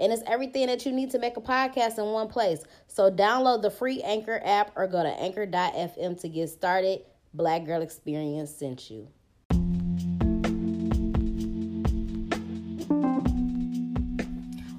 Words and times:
And 0.00 0.14
it's 0.14 0.22
everything 0.26 0.68
that 0.68 0.86
you 0.86 0.92
need 0.92 1.10
to 1.10 1.18
make 1.18 1.36
a 1.36 1.42
podcast 1.42 1.98
in 1.98 2.06
one 2.06 2.28
place. 2.28 2.64
So 2.86 3.10
download 3.10 3.60
the 3.60 3.70
free 3.70 4.00
Anchor 4.00 4.40
app 4.42 4.72
or 4.74 4.86
go 4.86 5.02
to 5.02 5.10
anchor.fm 5.10 6.18
to 6.22 6.28
get 6.28 6.48
started. 6.48 7.02
Black 7.34 7.66
Girl 7.66 7.82
Experience 7.82 8.50
sent 8.50 8.90
you. 8.90 9.08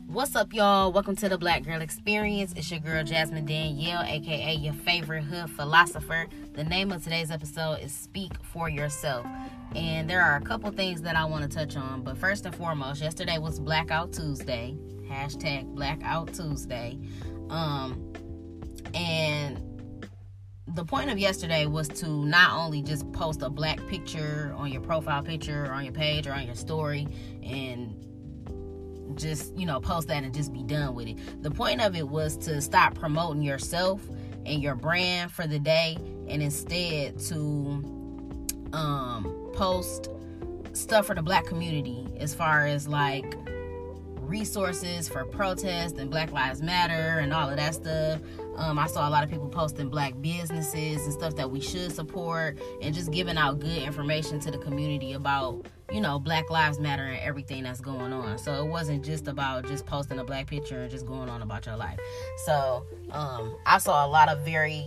What's 0.07 0.35
up, 0.35 0.53
y'all? 0.53 0.91
Welcome 0.91 1.15
to 1.17 1.29
the 1.29 1.37
Black 1.37 1.63
Girl 1.63 1.81
Experience. 1.81 2.53
It's 2.57 2.69
your 2.71 2.79
girl 2.79 3.03
Jasmine 3.03 3.45
Danielle, 3.45 4.03
aka 4.03 4.55
your 4.55 4.73
favorite 4.73 5.23
hood 5.23 5.51
philosopher. 5.51 6.27
The 6.53 6.63
name 6.63 6.91
of 6.91 7.03
today's 7.03 7.29
episode 7.29 7.75
is 7.75 7.93
Speak 7.93 8.33
for 8.41 8.69
Yourself. 8.69 9.25
And 9.75 10.09
there 10.09 10.21
are 10.21 10.35
a 10.35 10.41
couple 10.41 10.71
things 10.71 11.03
that 11.03 11.15
I 11.15 11.25
want 11.25 11.43
to 11.43 11.57
touch 11.57 11.77
on. 11.77 12.01
But 12.01 12.17
first 12.17 12.45
and 12.45 12.55
foremost, 12.55 13.01
yesterday 13.01 13.37
was 13.37 13.59
Blackout 13.59 14.11
Tuesday. 14.11 14.75
Hashtag 15.11 15.75
Blackout 15.75 16.33
Tuesday. 16.33 16.97
Um, 17.49 18.13
and 18.93 19.71
the 20.67 20.85
point 20.85 21.09
of 21.09 21.19
yesterday 21.19 21.65
was 21.65 21.87
to 21.87 22.07
not 22.07 22.53
only 22.53 22.81
just 22.81 23.11
post 23.11 23.41
a 23.41 23.49
black 23.49 23.85
picture 23.87 24.53
on 24.55 24.71
your 24.71 24.81
profile 24.81 25.21
picture 25.21 25.65
or 25.65 25.71
on 25.71 25.83
your 25.83 25.93
page 25.93 26.27
or 26.27 26.33
on 26.33 26.45
your 26.45 26.55
story 26.55 27.07
and 27.43 27.95
just 29.15 29.55
you 29.57 29.65
know 29.65 29.79
post 29.81 30.07
that 30.07 30.23
and 30.23 30.33
just 30.33 30.53
be 30.53 30.63
done 30.63 30.95
with 30.95 31.07
it 31.07 31.43
the 31.43 31.51
point 31.51 31.81
of 31.81 31.95
it 31.95 32.07
was 32.07 32.37
to 32.37 32.61
stop 32.61 32.95
promoting 32.95 33.41
yourself 33.41 34.01
and 34.45 34.63
your 34.63 34.73
brand 34.73 35.29
for 35.29 35.45
the 35.45 35.59
day 35.59 35.97
and 36.29 36.41
instead 36.41 37.19
to 37.19 37.37
um 38.71 39.49
post 39.53 40.09
stuff 40.71 41.05
for 41.07 41.15
the 41.15 41.21
black 41.21 41.45
community 41.45 42.07
as 42.17 42.33
far 42.33 42.65
as 42.65 42.87
like 42.87 43.35
resources 44.31 45.09
for 45.09 45.25
protest 45.25 45.97
and 45.97 46.09
black 46.09 46.31
lives 46.31 46.61
matter 46.61 47.19
and 47.19 47.33
all 47.33 47.49
of 47.49 47.57
that 47.57 47.75
stuff 47.75 48.21
um, 48.55 48.79
i 48.79 48.87
saw 48.87 49.07
a 49.07 49.11
lot 49.11 49.23
of 49.23 49.29
people 49.29 49.49
posting 49.49 49.89
black 49.89 50.13
businesses 50.21 51.03
and 51.03 51.13
stuff 51.13 51.35
that 51.35 51.51
we 51.51 51.59
should 51.59 51.91
support 51.91 52.57
and 52.81 52.95
just 52.95 53.11
giving 53.11 53.37
out 53.37 53.59
good 53.59 53.83
information 53.83 54.39
to 54.39 54.49
the 54.49 54.57
community 54.57 55.13
about 55.13 55.65
you 55.91 55.99
know, 55.99 56.17
Black 56.17 56.49
Lives 56.49 56.79
Matter 56.79 57.03
and 57.03 57.19
everything 57.19 57.63
that's 57.63 57.81
going 57.81 58.13
on. 58.13 58.37
So 58.37 58.63
it 58.63 58.67
wasn't 58.69 59.03
just 59.03 59.27
about 59.27 59.67
just 59.67 59.85
posting 59.85 60.19
a 60.19 60.23
black 60.23 60.47
picture 60.47 60.83
and 60.83 60.89
just 60.89 61.05
going 61.05 61.27
on 61.27 61.41
about 61.41 61.65
your 61.65 61.75
life. 61.75 61.99
So 62.45 62.85
um, 63.11 63.57
I 63.65 63.77
saw 63.77 64.05
a 64.05 64.07
lot 64.07 64.29
of 64.29 64.45
very 64.45 64.85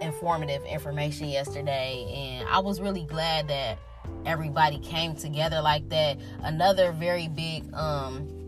informative 0.00 0.64
information 0.64 1.28
yesterday, 1.28 2.10
and 2.10 2.48
I 2.48 2.58
was 2.58 2.80
really 2.80 3.04
glad 3.04 3.48
that 3.48 3.78
everybody 4.24 4.78
came 4.78 5.14
together 5.14 5.60
like 5.60 5.88
that. 5.90 6.18
Another 6.42 6.92
very 6.92 7.28
big 7.28 7.72
um, 7.74 8.43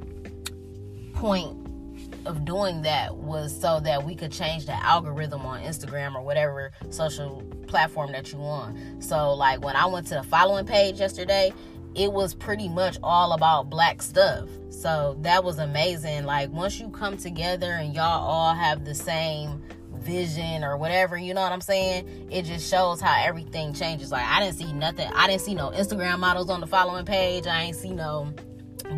point 1.17 1.67
of 2.27 2.45
doing 2.45 2.83
that 2.83 3.17
was 3.17 3.59
so 3.59 3.81
that 3.81 4.05
we 4.05 4.15
could 4.15 4.33
change 4.33 4.67
the 4.67 4.85
algorithm 4.85 5.45
on 5.47 5.61
Instagram 5.63 6.15
or 6.15 6.23
whatever 6.23 6.73
social 6.91 7.43
platform 7.67 8.13
that 8.13 8.33
you 8.33 8.39
on. 8.39 9.01
So 9.01 9.33
like 9.35 9.65
when 9.65 9.77
I 9.77 9.87
went 9.87 10.07
to 10.09 10.15
the 10.15 10.23
following 10.23 10.67
page 10.67 11.01
yesterday, 11.01 11.53
it 11.95 12.13
was 12.13 12.35
pretty 12.35 12.69
much 12.69 12.99
all 13.03 13.33
about 13.33 13.71
black 13.71 14.03
stuff. 14.03 14.49
So 14.69 15.17
that 15.23 15.43
was 15.43 15.59
amazing. 15.59 16.25
Like 16.25 16.51
once 16.51 16.79
you 16.79 16.91
come 16.91 17.17
together 17.17 17.73
and 17.73 17.95
y'all 17.95 18.23
all 18.23 18.55
have 18.55 18.85
the 18.85 18.95
same 18.95 19.63
vision 19.95 20.63
or 20.63 20.77
whatever, 20.77 21.17
you 21.17 21.33
know 21.33 21.41
what 21.41 21.53
I'm 21.53 21.61
saying? 21.63 22.29
It 22.31 22.43
just 22.43 22.71
shows 22.71 23.01
how 23.01 23.25
everything 23.25 23.73
changes. 23.73 24.13
Like 24.13 24.27
I 24.27 24.41
didn't 24.41 24.57
see 24.57 24.73
nothing. 24.73 25.11
I 25.15 25.27
didn't 25.27 25.41
see 25.41 25.55
no 25.55 25.71
Instagram 25.71 26.19
models 26.19 26.51
on 26.51 26.61
the 26.61 26.67
following 26.67 27.07
page. 27.07 27.47
I 27.47 27.63
ain't 27.63 27.77
see 27.77 27.91
no 27.91 28.33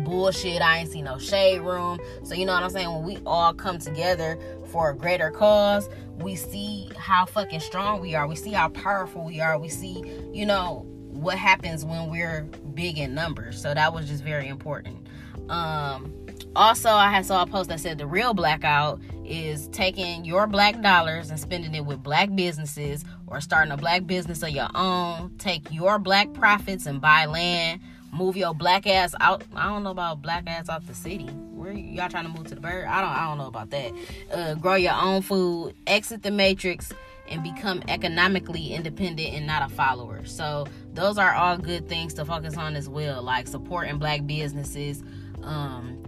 bullshit. 0.09 0.61
I 0.61 0.79
ain't 0.79 0.91
see 0.91 1.01
no 1.01 1.17
shade 1.17 1.61
room. 1.61 1.99
So 2.23 2.33
you 2.33 2.45
know 2.45 2.53
what 2.53 2.63
I'm 2.63 2.69
saying? 2.69 2.91
When 2.91 3.03
we 3.03 3.17
all 3.25 3.53
come 3.53 3.77
together 3.77 4.37
for 4.67 4.89
a 4.89 4.95
greater 4.95 5.31
cause, 5.31 5.89
we 6.17 6.35
see 6.35 6.89
how 6.97 7.25
fucking 7.25 7.59
strong 7.59 8.01
we 8.01 8.15
are. 8.15 8.27
We 8.27 8.35
see 8.35 8.51
how 8.51 8.69
powerful 8.69 9.23
we 9.23 9.39
are. 9.39 9.57
We 9.57 9.69
see, 9.69 10.03
you 10.33 10.45
know, 10.45 10.85
what 11.11 11.37
happens 11.37 11.85
when 11.85 12.09
we're 12.09 12.43
big 12.73 12.97
in 12.97 13.13
numbers. 13.13 13.61
So 13.61 13.73
that 13.73 13.93
was 13.93 14.07
just 14.07 14.23
very 14.23 14.47
important. 14.47 15.07
Um, 15.49 16.13
also, 16.55 16.89
I 16.89 17.09
had 17.09 17.25
saw 17.25 17.43
a 17.43 17.47
post 17.47 17.69
that 17.69 17.79
said 17.79 17.97
the 17.97 18.07
real 18.07 18.33
blackout 18.33 18.99
is 19.25 19.67
taking 19.69 20.25
your 20.25 20.47
black 20.47 20.81
dollars 20.81 21.29
and 21.29 21.39
spending 21.39 21.75
it 21.75 21.85
with 21.85 22.01
black 22.01 22.33
businesses 22.35 23.05
or 23.27 23.39
starting 23.41 23.71
a 23.71 23.77
black 23.77 24.07
business 24.07 24.41
of 24.41 24.49
your 24.49 24.69
own. 24.73 25.31
Take 25.37 25.71
your 25.71 25.99
black 25.99 26.33
profits 26.33 26.85
and 26.85 26.99
buy 26.99 27.25
land 27.25 27.81
move 28.11 28.37
your 28.37 28.53
black 28.53 28.87
ass 28.87 29.13
out. 29.19 29.43
I 29.55 29.65
don't 29.65 29.83
know 29.83 29.91
about 29.91 30.21
black 30.21 30.43
ass 30.47 30.69
out 30.69 30.85
the 30.87 30.93
city. 30.93 31.27
Where 31.27 31.71
y'all 31.71 32.09
trying 32.09 32.25
to 32.25 32.29
move 32.29 32.47
to 32.47 32.55
the 32.55 32.61
bird? 32.61 32.85
I 32.85 33.01
don't. 33.01 33.11
I 33.11 33.27
don't 33.27 33.37
know 33.37 33.47
about 33.47 33.69
that. 33.71 33.91
Uh, 34.31 34.53
grow 34.55 34.75
your 34.75 34.93
own 34.93 35.21
food. 35.21 35.75
Exit 35.87 36.23
the 36.23 36.31
matrix 36.31 36.91
and 37.29 37.43
become 37.43 37.83
economically 37.87 38.73
independent 38.73 39.33
and 39.33 39.45
not 39.45 39.69
a 39.69 39.73
follower. 39.73 40.25
So 40.25 40.65
those 40.93 41.17
are 41.17 41.33
all 41.33 41.57
good 41.57 41.87
things 41.87 42.13
to 42.15 42.25
focus 42.25 42.57
on 42.57 42.75
as 42.75 42.89
well, 42.89 43.21
like 43.21 43.47
supporting 43.47 43.99
black 43.99 44.25
businesses, 44.25 45.03
um, 45.43 46.03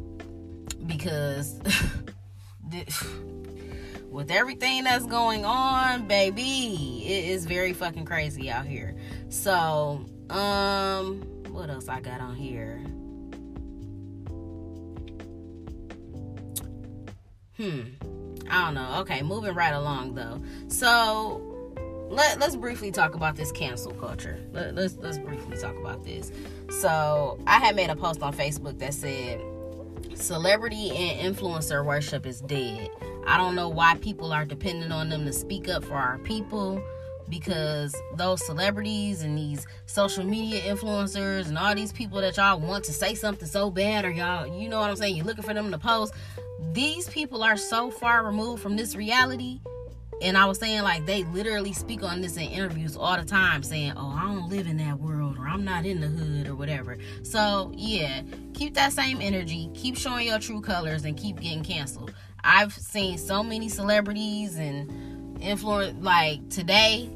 because 0.87 1.59
with 4.09 4.31
everything 4.31 4.83
that's 4.83 5.05
going 5.05 5.45
on, 5.45 6.07
baby, 6.07 7.03
it 7.05 7.25
is 7.29 7.45
very 7.45 7.73
fucking 7.73 8.05
crazy 8.05 8.49
out 8.49 8.65
here. 8.65 8.95
So, 9.29 10.05
um 10.29 11.30
what 11.51 11.69
else 11.69 11.87
I 11.87 11.99
got 11.99 12.21
on 12.21 12.35
here? 12.35 12.83
Hmm. 17.57 17.81
I 18.49 18.65
don't 18.65 18.73
know. 18.73 18.99
Okay, 19.01 19.21
moving 19.21 19.53
right 19.53 19.73
along 19.73 20.15
though. 20.15 20.41
So 20.67 21.41
let, 22.09 22.39
let's 22.39 22.55
briefly 22.55 22.91
talk 22.91 23.15
about 23.15 23.35
this 23.35 23.51
cancel 23.51 23.93
culture. 23.93 24.37
Let, 24.51 24.75
let's 24.75 24.97
let's 24.97 25.17
briefly 25.17 25.57
talk 25.57 25.75
about 25.77 26.03
this. 26.03 26.31
So 26.81 27.39
I 27.47 27.59
had 27.59 27.75
made 27.75 27.89
a 27.89 27.95
post 27.95 28.21
on 28.21 28.33
Facebook 28.33 28.79
that 28.79 28.93
said 28.93 29.41
celebrity 30.15 30.89
and 30.91 31.35
influencer 31.35 31.85
worship 31.85 32.25
is 32.25 32.41
dead. 32.41 32.89
I 33.25 33.37
don't 33.37 33.55
know 33.55 33.69
why 33.69 33.95
people 33.95 34.33
are 34.33 34.45
depending 34.45 34.91
on 34.91 35.09
them 35.09 35.25
to 35.25 35.33
speak 35.33 35.69
up 35.69 35.83
for 35.83 35.93
our 35.93 36.17
people 36.19 36.83
because 37.31 37.95
those 38.15 38.45
celebrities 38.45 39.23
and 39.23 39.35
these 39.35 39.65
social 39.87 40.23
media 40.23 40.61
influencers 40.61 41.47
and 41.47 41.57
all 41.57 41.73
these 41.73 41.91
people 41.91 42.21
that 42.21 42.37
y'all 42.37 42.59
want 42.59 42.83
to 42.83 42.93
say 42.93 43.15
something 43.15 43.47
so 43.47 43.71
bad 43.71 44.05
or 44.05 44.11
y'all 44.11 44.45
you 44.45 44.69
know 44.69 44.79
what 44.79 44.91
I'm 44.91 44.95
saying 44.95 45.15
you're 45.15 45.25
looking 45.25 45.43
for 45.43 45.53
them 45.53 45.71
to 45.71 45.79
post 45.79 46.13
these 46.73 47.09
people 47.09 47.43
are 47.43 47.57
so 47.57 47.91
far 47.91 48.25
removed 48.25 48.61
from 48.61 48.75
this 48.77 48.95
reality. 48.95 49.59
And 50.21 50.37
I 50.37 50.45
was 50.45 50.59
saying 50.59 50.83
like 50.83 51.07
they 51.07 51.23
literally 51.25 51.73
speak 51.73 52.03
on 52.03 52.21
this 52.21 52.37
in 52.37 52.43
interviews 52.43 52.95
all 52.95 53.17
the 53.17 53.25
time 53.25 53.63
saying 53.63 53.93
oh 53.97 54.15
I 54.15 54.25
don't 54.25 54.49
live 54.49 54.67
in 54.67 54.77
that 54.77 54.99
world 54.99 55.37
or 55.39 55.47
I'm 55.47 55.65
not 55.65 55.85
in 55.85 55.99
the 55.99 56.07
hood 56.07 56.47
or 56.47 56.55
whatever. 56.55 56.97
So 57.23 57.71
yeah 57.75 58.21
keep 58.53 58.75
that 58.75 58.93
same 58.93 59.19
energy. 59.19 59.71
Keep 59.73 59.97
showing 59.97 60.27
your 60.27 60.37
true 60.37 60.61
colors 60.61 61.05
and 61.05 61.17
keep 61.17 61.39
getting 61.39 61.63
canceled. 61.63 62.13
I've 62.43 62.73
seen 62.73 63.17
so 63.17 63.41
many 63.41 63.67
celebrities 63.67 64.57
and 64.57 65.41
influence 65.41 65.97
like 66.03 66.47
today 66.49 67.09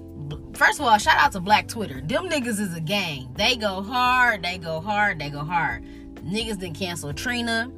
first 0.53 0.79
of 0.79 0.85
all, 0.85 0.97
shout 0.97 1.17
out 1.17 1.31
to 1.33 1.39
Black 1.39 1.67
Twitter. 1.67 2.01
Them 2.01 2.29
niggas 2.29 2.59
is 2.59 2.75
a 2.75 2.81
gang. 2.81 3.29
They 3.35 3.56
go 3.56 3.81
hard, 3.81 4.44
they 4.44 4.57
go 4.57 4.79
hard, 4.81 5.19
they 5.19 5.29
go 5.29 5.39
hard. 5.39 5.83
Niggas 6.25 6.59
didn't 6.59 6.75
cancel 6.75 7.13
Trina. 7.13 7.71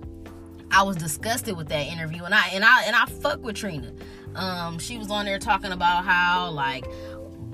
I 0.72 0.84
was 0.84 0.98
disgusted 0.98 1.56
with 1.56 1.70
that 1.70 1.88
interview, 1.88 2.24
and 2.24 2.34
I 2.34 2.50
and 2.54 2.64
I 2.64 2.84
and 2.86 2.96
I 2.96 3.06
fuck 3.06 3.44
with 3.44 3.56
Trina. 3.56 3.92
Um, 4.36 4.80
she 4.80 4.98
was 4.98 5.10
on 5.10 5.26
there 5.26 5.40
talking 5.40 5.72
about 5.72 6.06
how 6.06 6.50
like 6.52 6.86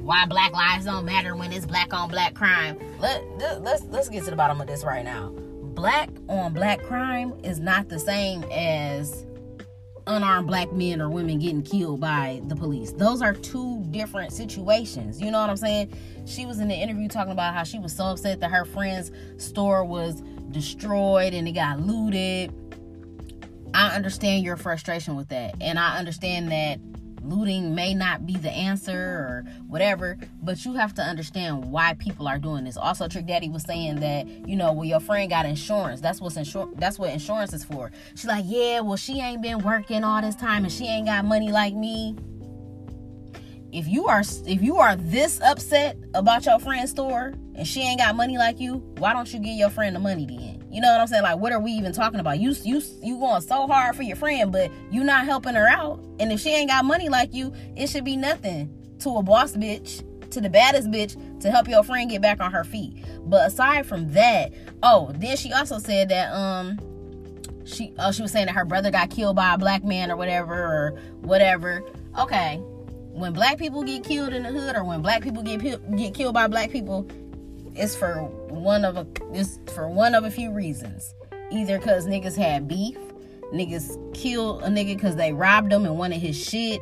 why 0.01 0.25
black 0.25 0.51
lives 0.53 0.85
don't 0.85 1.05
matter 1.05 1.35
when 1.35 1.53
it's 1.53 1.65
black 1.65 1.93
on 1.93 2.09
black 2.09 2.33
crime. 2.33 2.77
Let 2.99 3.23
let's 3.61 3.83
let's 3.85 4.09
get 4.09 4.23
to 4.25 4.31
the 4.31 4.35
bottom 4.35 4.59
of 4.59 4.67
this 4.67 4.83
right 4.83 5.03
now. 5.03 5.29
Black 5.75 6.09
on 6.27 6.53
black 6.53 6.83
crime 6.83 7.33
is 7.43 7.59
not 7.59 7.89
the 7.89 7.99
same 7.99 8.43
as 8.51 9.25
unarmed 10.07 10.47
black 10.47 10.71
men 10.71 11.01
or 11.01 11.09
women 11.09 11.39
getting 11.39 11.61
killed 11.61 11.99
by 11.99 12.41
the 12.47 12.55
police. 12.55 12.91
Those 12.91 13.21
are 13.21 13.33
two 13.33 13.83
different 13.91 14.33
situations. 14.33 15.21
You 15.21 15.31
know 15.31 15.39
what 15.39 15.49
I'm 15.49 15.57
saying? 15.57 15.93
She 16.25 16.45
was 16.45 16.59
in 16.59 16.67
the 16.67 16.75
interview 16.75 17.07
talking 17.07 17.31
about 17.31 17.53
how 17.53 17.63
she 17.63 17.79
was 17.79 17.95
so 17.95 18.05
upset 18.05 18.39
that 18.41 18.51
her 18.51 18.65
friend's 18.65 19.11
store 19.37 19.83
was 19.83 20.21
destroyed 20.51 21.33
and 21.33 21.47
it 21.47 21.53
got 21.53 21.79
looted. 21.79 22.53
I 23.73 23.95
understand 23.95 24.43
your 24.43 24.57
frustration 24.57 25.15
with 25.15 25.29
that. 25.29 25.55
And 25.61 25.79
I 25.79 25.97
understand 25.97 26.51
that 26.51 26.79
looting 27.23 27.73
may 27.73 27.93
not 27.93 28.25
be 28.25 28.35
the 28.35 28.51
answer 28.51 28.93
or 28.93 29.45
whatever, 29.67 30.17
but 30.41 30.65
you 30.65 30.73
have 30.73 30.93
to 30.95 31.01
understand 31.01 31.65
why 31.65 31.93
people 31.95 32.27
are 32.27 32.37
doing 32.37 32.65
this. 32.65 32.77
Also, 32.77 33.07
Trick 33.07 33.25
Daddy 33.25 33.49
was 33.49 33.63
saying 33.63 33.99
that, 34.01 34.27
you 34.47 34.55
know, 34.55 34.73
well, 34.73 34.85
your 34.85 34.99
friend 34.99 35.29
got 35.29 35.45
insurance. 35.45 36.01
That's 36.01 36.21
what's 36.21 36.35
insur- 36.35 36.77
that's 36.77 36.99
what 36.99 37.11
insurance 37.11 37.53
is 37.53 37.63
for. 37.63 37.91
She's 38.11 38.25
like, 38.25 38.45
yeah, 38.47 38.81
well, 38.81 38.97
she 38.97 39.19
ain't 39.19 39.41
been 39.41 39.59
working 39.59 40.03
all 40.03 40.21
this 40.21 40.35
time 40.35 40.63
and 40.63 40.71
she 40.71 40.85
ain't 40.85 41.07
got 41.07 41.25
money 41.25 41.51
like 41.51 41.73
me. 41.73 42.15
If 43.71 43.87
you 43.87 44.05
are 44.05 44.21
if 44.45 44.61
you 44.61 44.77
are 44.77 44.95
this 44.95 45.41
upset 45.41 45.97
about 46.13 46.45
your 46.45 46.59
friend's 46.59 46.91
store 46.91 47.33
and 47.55 47.67
she 47.67 47.81
ain't 47.81 47.99
got 47.99 48.15
money 48.15 48.37
like 48.37 48.59
you, 48.59 48.75
why 48.97 49.13
don't 49.13 49.33
you 49.33 49.39
give 49.39 49.55
your 49.55 49.71
friend 49.71 49.95
the 49.95 49.99
money 49.99 50.27
then? 50.27 50.62
You 50.73 50.81
know 50.81 50.91
what 50.91 51.01
I'm 51.01 51.07
saying? 51.07 51.21
Like, 51.21 51.37
what 51.37 51.51
are 51.51 51.59
we 51.59 51.71
even 51.73 51.93
talking 51.93 52.19
about? 52.19 52.39
You 52.39 52.55
you 52.63 52.81
you 53.03 53.19
going 53.19 53.41
so 53.41 53.67
hard 53.67 53.95
for 53.95 54.01
your 54.01 54.15
friend, 54.15 54.51
but 54.51 54.71
you 54.89 55.03
not 55.03 55.25
helping 55.25 55.53
her 55.53 55.67
out. 55.67 56.03
And 56.19 56.31
if 56.31 56.39
she 56.39 56.49
ain't 56.49 56.67
got 56.67 56.83
money 56.83 57.09
like 57.09 57.31
you, 57.31 57.53
it 57.75 57.91
should 57.91 58.03
be 58.03 58.17
nothing 58.17 58.73
to 59.01 59.17
a 59.17 59.21
boss 59.21 59.53
bitch, 59.53 60.03
to 60.31 60.41
the 60.41 60.49
baddest 60.49 60.89
bitch, 60.89 61.41
to 61.41 61.51
help 61.51 61.67
your 61.67 61.83
friend 61.83 62.09
get 62.09 62.23
back 62.23 62.41
on 62.41 62.51
her 62.51 62.63
feet. 62.63 63.05
But 63.23 63.45
aside 63.45 63.85
from 63.85 64.11
that, 64.13 64.51
oh, 64.81 65.11
then 65.15 65.37
she 65.37 65.53
also 65.53 65.77
said 65.77 66.09
that 66.09 66.33
um 66.33 66.79
she 67.65 67.93
oh 67.99 68.11
she 68.11 68.23
was 68.23 68.31
saying 68.31 68.47
that 68.47 68.55
her 68.55 68.65
brother 68.65 68.89
got 68.89 69.11
killed 69.11 69.35
by 69.35 69.53
a 69.53 69.59
black 69.59 69.83
man 69.83 70.09
or 70.09 70.15
whatever 70.15 70.55
or 70.55 70.99
whatever. 71.21 71.83
Okay. 72.17 72.57
When 73.11 73.31
black 73.31 73.59
people 73.59 73.83
get 73.83 74.03
killed 74.03 74.33
in 74.33 74.41
the 74.41 74.49
hood 74.49 74.75
or 74.75 74.83
when 74.83 75.03
black 75.03 75.21
people 75.21 75.43
get 75.43 75.61
get 75.95 76.15
killed 76.15 76.33
by 76.33 76.47
black 76.47 76.71
people, 76.71 77.07
it's 77.75 77.95
for 77.95 78.23
one 78.49 78.85
of 78.85 78.97
a 78.97 79.07
it's 79.31 79.59
for 79.73 79.87
one 79.87 80.15
of 80.15 80.23
a 80.23 80.31
few 80.31 80.51
reasons. 80.51 81.13
Either 81.51 81.77
because 81.77 82.07
niggas 82.07 82.35
had 82.35 82.67
beef, 82.67 82.97
niggas 83.53 84.13
killed 84.13 84.63
a 84.63 84.67
nigga 84.67 84.95
because 84.95 85.15
they 85.15 85.33
robbed 85.33 85.71
him 85.71 85.85
and 85.85 85.97
wanted 85.97 86.19
his 86.19 86.35
shit, 86.35 86.81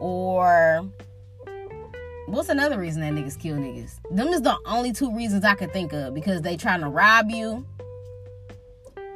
or 0.00 0.88
what's 2.26 2.48
another 2.48 2.78
reason 2.78 3.00
that 3.02 3.12
niggas 3.12 3.38
kill 3.38 3.56
niggas? 3.56 4.00
Them 4.10 4.28
is 4.28 4.42
the 4.42 4.56
only 4.66 4.92
two 4.92 5.14
reasons 5.14 5.44
I 5.44 5.54
could 5.54 5.72
think 5.72 5.92
of 5.92 6.14
because 6.14 6.42
they 6.42 6.56
trying 6.56 6.80
to 6.80 6.88
rob 6.88 7.30
you 7.30 7.66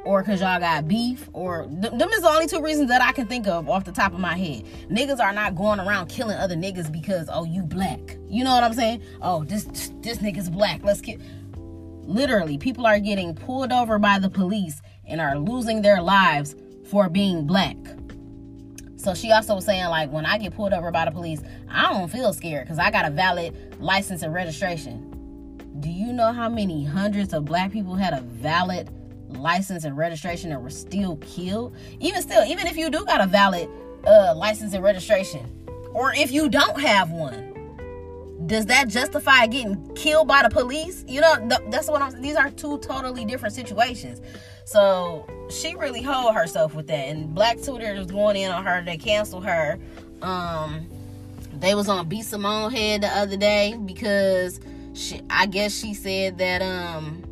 or 0.05 0.21
because 0.21 0.41
y'all 0.41 0.59
got 0.59 0.87
beef, 0.87 1.29
or 1.33 1.67
th- 1.67 1.93
them 1.93 2.09
is 2.09 2.21
the 2.21 2.29
only 2.29 2.47
two 2.47 2.61
reasons 2.61 2.89
that 2.89 3.01
I 3.01 3.11
can 3.11 3.27
think 3.27 3.47
of 3.47 3.69
off 3.69 3.85
the 3.85 3.91
top 3.91 4.13
of 4.13 4.19
my 4.19 4.37
head. 4.37 4.65
Niggas 4.89 5.19
are 5.19 5.33
not 5.33 5.55
going 5.55 5.79
around 5.79 6.07
killing 6.07 6.37
other 6.37 6.55
niggas 6.55 6.91
because 6.91 7.29
oh 7.31 7.45
you 7.45 7.63
black. 7.63 8.17
You 8.27 8.43
know 8.43 8.53
what 8.53 8.63
I'm 8.63 8.73
saying? 8.73 9.01
Oh 9.21 9.43
this 9.43 9.63
this 10.01 10.17
nigga's 10.19 10.49
black. 10.49 10.83
Let's 10.83 11.01
kill. 11.01 11.19
Literally, 12.05 12.57
people 12.57 12.85
are 12.85 12.99
getting 12.99 13.33
pulled 13.33 13.71
over 13.71 13.97
by 13.97 14.19
the 14.19 14.29
police 14.29 14.81
and 15.05 15.21
are 15.21 15.37
losing 15.37 15.81
their 15.81 16.01
lives 16.01 16.55
for 16.89 17.09
being 17.09 17.47
black. 17.47 17.77
So 18.97 19.13
she 19.13 19.31
also 19.31 19.55
was 19.55 19.65
saying 19.65 19.85
like 19.85 20.11
when 20.11 20.25
I 20.25 20.37
get 20.37 20.55
pulled 20.55 20.73
over 20.73 20.91
by 20.91 21.05
the 21.05 21.11
police, 21.11 21.41
I 21.69 21.91
don't 21.91 22.09
feel 22.09 22.33
scared 22.33 22.65
because 22.65 22.79
I 22.79 22.91
got 22.91 23.05
a 23.05 23.09
valid 23.09 23.77
license 23.79 24.21
and 24.21 24.33
registration. 24.33 25.09
Do 25.79 25.89
you 25.89 26.13
know 26.13 26.31
how 26.31 26.47
many 26.47 26.85
hundreds 26.85 27.33
of 27.33 27.45
black 27.45 27.71
people 27.71 27.95
had 27.95 28.13
a 28.13 28.21
valid 28.21 28.89
license 29.37 29.83
and 29.83 29.97
registration 29.97 30.51
and 30.51 30.61
were 30.61 30.69
still 30.69 31.17
killed. 31.17 31.75
Even 31.99 32.21
still, 32.21 32.43
even 32.45 32.67
if 32.67 32.77
you 32.77 32.89
do 32.89 33.05
got 33.05 33.21
a 33.21 33.27
valid 33.27 33.69
uh, 34.05 34.33
license 34.35 34.73
and 34.73 34.83
registration, 34.83 35.45
or 35.93 36.13
if 36.13 36.31
you 36.31 36.49
don't 36.49 36.79
have 36.79 37.11
one, 37.11 37.53
does 38.47 38.65
that 38.65 38.89
justify 38.89 39.47
getting 39.47 39.93
killed 39.95 40.27
by 40.27 40.43
the 40.43 40.49
police? 40.49 41.05
You 41.07 41.21
know, 41.21 41.37
th- 41.47 41.61
that's 41.69 41.87
what 41.87 42.01
I'm. 42.01 42.21
These 42.21 42.35
are 42.35 42.49
two 42.51 42.77
totally 42.79 43.25
different 43.25 43.53
situations. 43.53 44.21
So 44.65 45.27
she 45.49 45.75
really 45.75 46.01
hold 46.01 46.35
herself 46.35 46.73
with 46.75 46.87
that. 46.87 47.07
And 47.09 47.33
Black 47.33 47.61
Twitter 47.61 47.93
was 47.93 48.07
going 48.07 48.35
in 48.35 48.51
on 48.51 48.65
her. 48.65 48.83
They 48.83 48.97
canceled 48.97 49.45
her. 49.45 49.79
Um, 50.21 50.89
they 51.59 51.75
was 51.75 51.87
on 51.87 52.09
B 52.09 52.21
Simone 52.21 52.71
head 52.71 53.01
the 53.01 53.07
other 53.07 53.37
day 53.37 53.77
because 53.85 54.59
she. 54.93 55.21
I 55.29 55.45
guess 55.45 55.77
she 55.77 55.93
said 55.93 56.37
that 56.39 56.61
um 56.61 57.23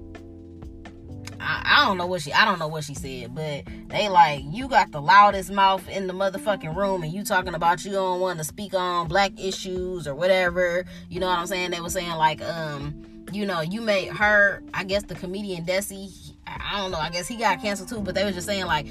I, 1.41 1.61
I, 1.65 1.85
don't 1.85 1.97
know 1.97 2.05
what 2.05 2.21
she 2.21 2.31
I 2.31 2.45
don't 2.45 2.59
know 2.59 2.67
what 2.67 2.83
she 2.83 2.93
said, 2.93 3.33
but 3.33 3.63
they 3.87 4.09
like 4.09 4.43
you 4.45 4.67
got 4.67 4.91
the 4.91 5.01
loudest 5.01 5.51
mouth 5.51 5.87
in 5.89 6.07
the 6.07 6.13
motherfucking 6.13 6.75
room 6.75 7.03
and 7.03 7.11
you 7.11 7.23
talking 7.23 7.55
about 7.55 7.83
you 7.83 7.91
don't 7.91 8.19
want 8.19 8.37
to 8.39 8.45
speak 8.45 8.73
on 8.73 9.07
black 9.07 9.31
issues 9.39 10.07
or 10.07 10.15
whatever. 10.15 10.85
You 11.09 11.19
know 11.19 11.27
what 11.27 11.39
I'm 11.39 11.47
saying? 11.47 11.71
They 11.71 11.81
were 11.81 11.89
saying 11.89 12.11
like 12.11 12.41
um 12.41 13.03
you 13.31 13.45
know, 13.45 13.61
you 13.61 13.81
made 13.81 14.09
her 14.09 14.63
I 14.73 14.83
guess 14.83 15.03
the 15.03 15.15
comedian 15.15 15.65
Desi 15.65 16.33
I 16.45 16.79
don't 16.79 16.91
know, 16.91 16.99
I 16.99 17.09
guess 17.09 17.27
he 17.27 17.35
got 17.37 17.61
canceled 17.61 17.89
too, 17.89 18.01
but 18.01 18.15
they 18.15 18.23
were 18.23 18.31
just 18.31 18.47
saying 18.47 18.65
like 18.65 18.87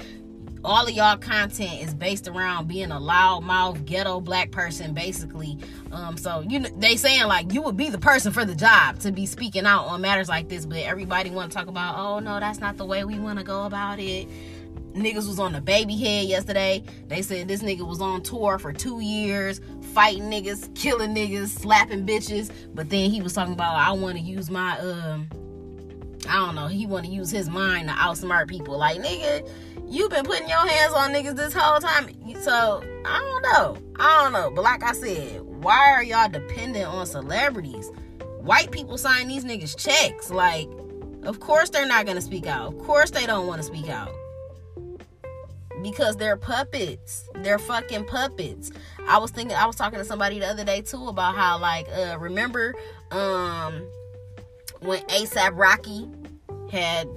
all 0.63 0.85
of 0.85 0.91
y'all 0.91 1.17
content 1.17 1.81
is 1.81 1.93
based 1.93 2.27
around 2.27 2.67
being 2.67 2.91
a 2.91 2.99
loudmouth 2.99 3.83
ghetto 3.85 4.19
black 4.19 4.51
person 4.51 4.93
basically 4.93 5.57
um 5.91 6.17
so 6.17 6.41
you 6.47 6.59
know 6.59 6.69
they 6.77 6.95
saying 6.95 7.25
like 7.27 7.53
you 7.53 7.61
would 7.61 7.77
be 7.77 7.89
the 7.89 7.97
person 7.97 8.31
for 8.31 8.45
the 8.45 8.55
job 8.55 8.99
to 8.99 9.11
be 9.11 9.25
speaking 9.25 9.65
out 9.65 9.85
on 9.85 10.01
matters 10.01 10.29
like 10.29 10.49
this 10.49 10.65
but 10.65 10.79
everybody 10.79 11.29
want 11.29 11.51
to 11.51 11.57
talk 11.57 11.67
about 11.67 11.97
oh 11.97 12.19
no 12.19 12.39
that's 12.39 12.59
not 12.59 12.77
the 12.77 12.85
way 12.85 13.03
we 13.03 13.19
want 13.19 13.37
to 13.37 13.45
go 13.45 13.65
about 13.65 13.99
it 13.99 14.27
niggas 14.93 15.27
was 15.27 15.39
on 15.39 15.53
DaBaby 15.53 15.97
head 15.99 16.25
yesterday 16.27 16.83
they 17.07 17.21
said 17.21 17.47
this 17.47 17.63
nigga 17.63 17.87
was 17.87 18.01
on 18.01 18.21
tour 18.21 18.59
for 18.59 18.73
two 18.73 18.99
years 18.99 19.61
fighting 19.93 20.23
niggas 20.23 20.73
killing 20.75 21.15
niggas 21.15 21.47
slapping 21.47 22.05
bitches 22.05 22.51
but 22.73 22.89
then 22.89 23.09
he 23.09 23.21
was 23.21 23.33
talking 23.33 23.53
about 23.53 23.75
i 23.75 23.91
want 23.91 24.17
to 24.17 24.23
use 24.23 24.49
my 24.49 24.77
um 24.79 25.27
I 26.29 26.35
don't 26.45 26.55
know. 26.55 26.67
He 26.67 26.85
want 26.85 27.05
to 27.05 27.11
use 27.11 27.31
his 27.31 27.49
mind 27.49 27.89
to 27.89 27.95
outsmart 27.95 28.47
people. 28.47 28.77
Like, 28.77 29.01
nigga, 29.01 29.49
you 29.87 30.07
been 30.09 30.23
putting 30.23 30.47
your 30.47 30.65
hands 30.65 30.93
on 30.93 31.11
niggas 31.11 31.35
this 31.35 31.53
whole 31.53 31.79
time. 31.79 32.09
So, 32.41 32.83
I 33.05 33.19
don't 33.19 33.41
know. 33.41 33.77
I 33.99 34.23
don't 34.23 34.33
know. 34.33 34.51
But 34.51 34.63
like 34.63 34.83
I 34.83 34.93
said, 34.93 35.41
why 35.61 35.91
are 35.91 36.03
y'all 36.03 36.29
dependent 36.29 36.87
on 36.87 37.05
celebrities? 37.05 37.91
White 38.39 38.71
people 38.71 38.97
sign 38.97 39.27
these 39.27 39.45
niggas 39.45 39.77
checks. 39.77 40.31
Like, 40.31 40.67
of 41.23 41.39
course 41.39 41.69
they're 41.69 41.85
not 41.85 42.05
to 42.07 42.21
speak 42.21 42.47
out. 42.47 42.73
Of 42.73 42.79
course 42.79 43.11
they 43.11 43.25
don't 43.25 43.45
want 43.45 43.61
to 43.61 43.67
speak 43.67 43.87
out. 43.87 44.11
Because 45.83 46.17
they're 46.17 46.37
puppets. 46.37 47.29
They're 47.35 47.59
fucking 47.59 48.05
puppets. 48.05 48.71
I 49.07 49.17
was 49.19 49.31
thinking, 49.31 49.55
I 49.55 49.65
was 49.65 49.75
talking 49.75 49.99
to 49.99 50.05
somebody 50.05 50.39
the 50.39 50.47
other 50.47 50.63
day 50.63 50.81
too 50.81 51.07
about 51.07 51.35
how, 51.35 51.59
like, 51.59 51.87
uh, 51.89 52.17
remember, 52.19 52.73
um, 53.11 53.83
when 54.79 55.01
ASAP 55.07 55.57
Rocky 55.57 56.07
had 56.71 57.07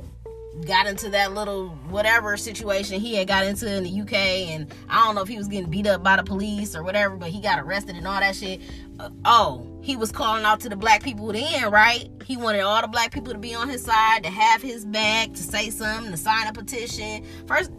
got 0.62 0.86
into 0.86 1.10
that 1.10 1.34
little 1.34 1.68
whatever 1.88 2.36
situation 2.36 3.00
he 3.00 3.16
had 3.16 3.26
got 3.26 3.44
into 3.44 3.70
in 3.70 3.82
the 3.82 4.00
UK 4.00 4.12
and 4.12 4.72
I 4.88 5.04
don't 5.04 5.14
know 5.14 5.22
if 5.22 5.28
he 5.28 5.36
was 5.36 5.48
getting 5.48 5.68
beat 5.68 5.86
up 5.86 6.02
by 6.02 6.16
the 6.16 6.22
police 6.22 6.76
or 6.76 6.82
whatever 6.82 7.16
but 7.16 7.30
he 7.30 7.40
got 7.40 7.58
arrested 7.58 7.96
and 7.96 8.06
all 8.06 8.20
that 8.20 8.36
shit 8.36 8.60
uh, 9.00 9.10
oh 9.24 9.66
he 9.82 9.96
was 9.96 10.12
calling 10.12 10.44
out 10.44 10.60
to 10.60 10.68
the 10.68 10.76
black 10.76 11.02
people 11.02 11.32
then 11.32 11.70
right 11.70 12.08
he 12.24 12.36
wanted 12.36 12.60
all 12.60 12.80
the 12.80 12.88
black 12.88 13.12
people 13.12 13.32
to 13.32 13.38
be 13.38 13.54
on 13.54 13.68
his 13.68 13.84
side 13.84 14.22
to 14.22 14.30
have 14.30 14.62
his 14.62 14.84
back 14.84 15.32
to 15.32 15.42
say 15.42 15.70
something 15.70 16.12
to 16.12 16.16
sign 16.16 16.46
a 16.46 16.52
petition 16.52 17.24
first 17.46 17.70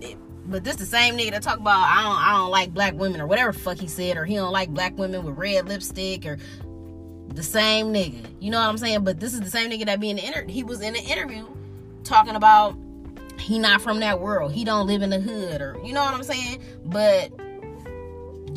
but 0.47 0.63
this 0.63 0.75
the 0.75 0.85
same 0.85 1.17
nigga 1.17 1.31
that 1.31 1.41
talk 1.41 1.57
about 1.57 1.79
I 1.79 2.03
don't 2.03 2.17
I 2.17 2.37
don't 2.37 2.51
like 2.51 2.73
black 2.73 2.93
women 2.93 3.21
or 3.21 3.25
whatever 3.25 3.53
fuck 3.53 3.77
he 3.77 3.87
said 3.87 4.17
or 4.17 4.25
he 4.25 4.35
don't 4.35 4.51
like 4.51 4.69
black 4.69 4.97
women 4.97 5.23
with 5.23 5.37
red 5.37 5.67
lipstick 5.67 6.25
or 6.25 6.37
the 7.33 7.43
same 7.43 7.87
nigga. 7.87 8.25
You 8.39 8.51
know 8.51 8.59
what 8.59 8.69
I'm 8.69 8.77
saying? 8.77 9.03
But 9.03 9.19
this 9.19 9.33
is 9.33 9.41
the 9.41 9.49
same 9.49 9.69
nigga 9.69 9.85
that 9.87 9.99
be 9.99 10.09
in 10.09 10.15
the 10.15 10.25
inter- 10.25 10.45
he 10.47 10.63
was 10.63 10.81
in 10.81 10.95
an 10.95 11.03
interview 11.03 11.45
talking 12.05 12.35
about 12.35 12.77
he 13.39 13.59
not 13.59 13.81
from 13.81 13.99
that 13.99 14.21
world. 14.21 14.51
He 14.53 14.63
don't 14.63 14.87
live 14.87 15.01
in 15.01 15.09
the 15.09 15.19
hood 15.19 15.61
or 15.61 15.77
you 15.83 15.93
know 15.93 16.03
what 16.03 16.13
I'm 16.13 16.23
saying? 16.23 16.61
But 16.85 17.31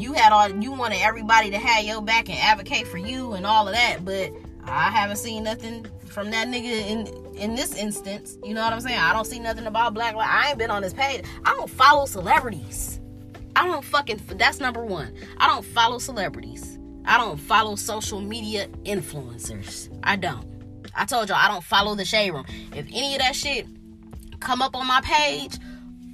you 0.01 0.13
had 0.13 0.33
all 0.33 0.49
you 0.63 0.73
wanted 0.73 1.01
everybody 1.03 1.51
to 1.51 1.59
have 1.59 1.85
your 1.85 2.01
back 2.01 2.29
and 2.29 2.39
advocate 2.39 2.87
for 2.87 2.99
you 2.99 3.33
and 3.33 3.45
all 3.45 3.67
of 3.67 3.75
that, 3.75 4.05
but 4.05 4.33
I 4.65 4.91
haven't 4.91 5.17
seen 5.17 5.45
nothing 5.45 5.87
from 6.07 6.31
that 6.31 6.49
nigga 6.49 6.87
in 6.87 7.37
in 7.37 7.55
this 7.55 7.75
instance. 7.75 8.39
You 8.45 8.55
know 8.55 8.63
what 8.63 8.73
I'm 8.73 8.81
saying? 8.81 8.99
I 8.99 9.13
don't 9.13 9.27
see 9.27 9.41
nothing 9.41 9.67
about 9.67 9.95
black 9.95 10.15
life. 10.15 10.29
I 10.31 10.51
ain't 10.51 10.59
been 10.59 10.71
on 10.71 10.83
his 10.83 10.95
page. 10.95 11.25
I 11.45 11.55
don't 11.55 11.71
follow 11.71 12.07
celebrities. 12.07 13.01
I 13.57 13.67
don't 13.67 13.85
fucking 13.85 14.21
that's 14.37 14.61
number 14.61 14.85
1. 14.85 15.15
I 15.39 15.49
don't 15.49 15.65
follow 15.65 15.99
celebrities. 15.99 16.79
I 17.05 17.17
don't 17.17 17.39
follow 17.39 17.75
social 17.75 18.21
media 18.21 18.69
influencers. 18.85 19.89
I 20.03 20.17
don't. 20.17 20.47
I 20.99 21.05
told 21.05 21.29
y'all 21.29 21.39
I 21.39 21.49
don't 21.49 21.63
follow 21.63 21.95
the 21.95 22.05
shade 22.05 22.33
room. 22.33 22.45
If 22.75 22.87
any 22.89 23.15
of 23.15 23.21
that 23.21 23.37
shit 23.37 23.67
come 24.41 24.61
up 24.61 24.75
on 24.75 24.87
my 24.87 25.01
page, 25.03 25.57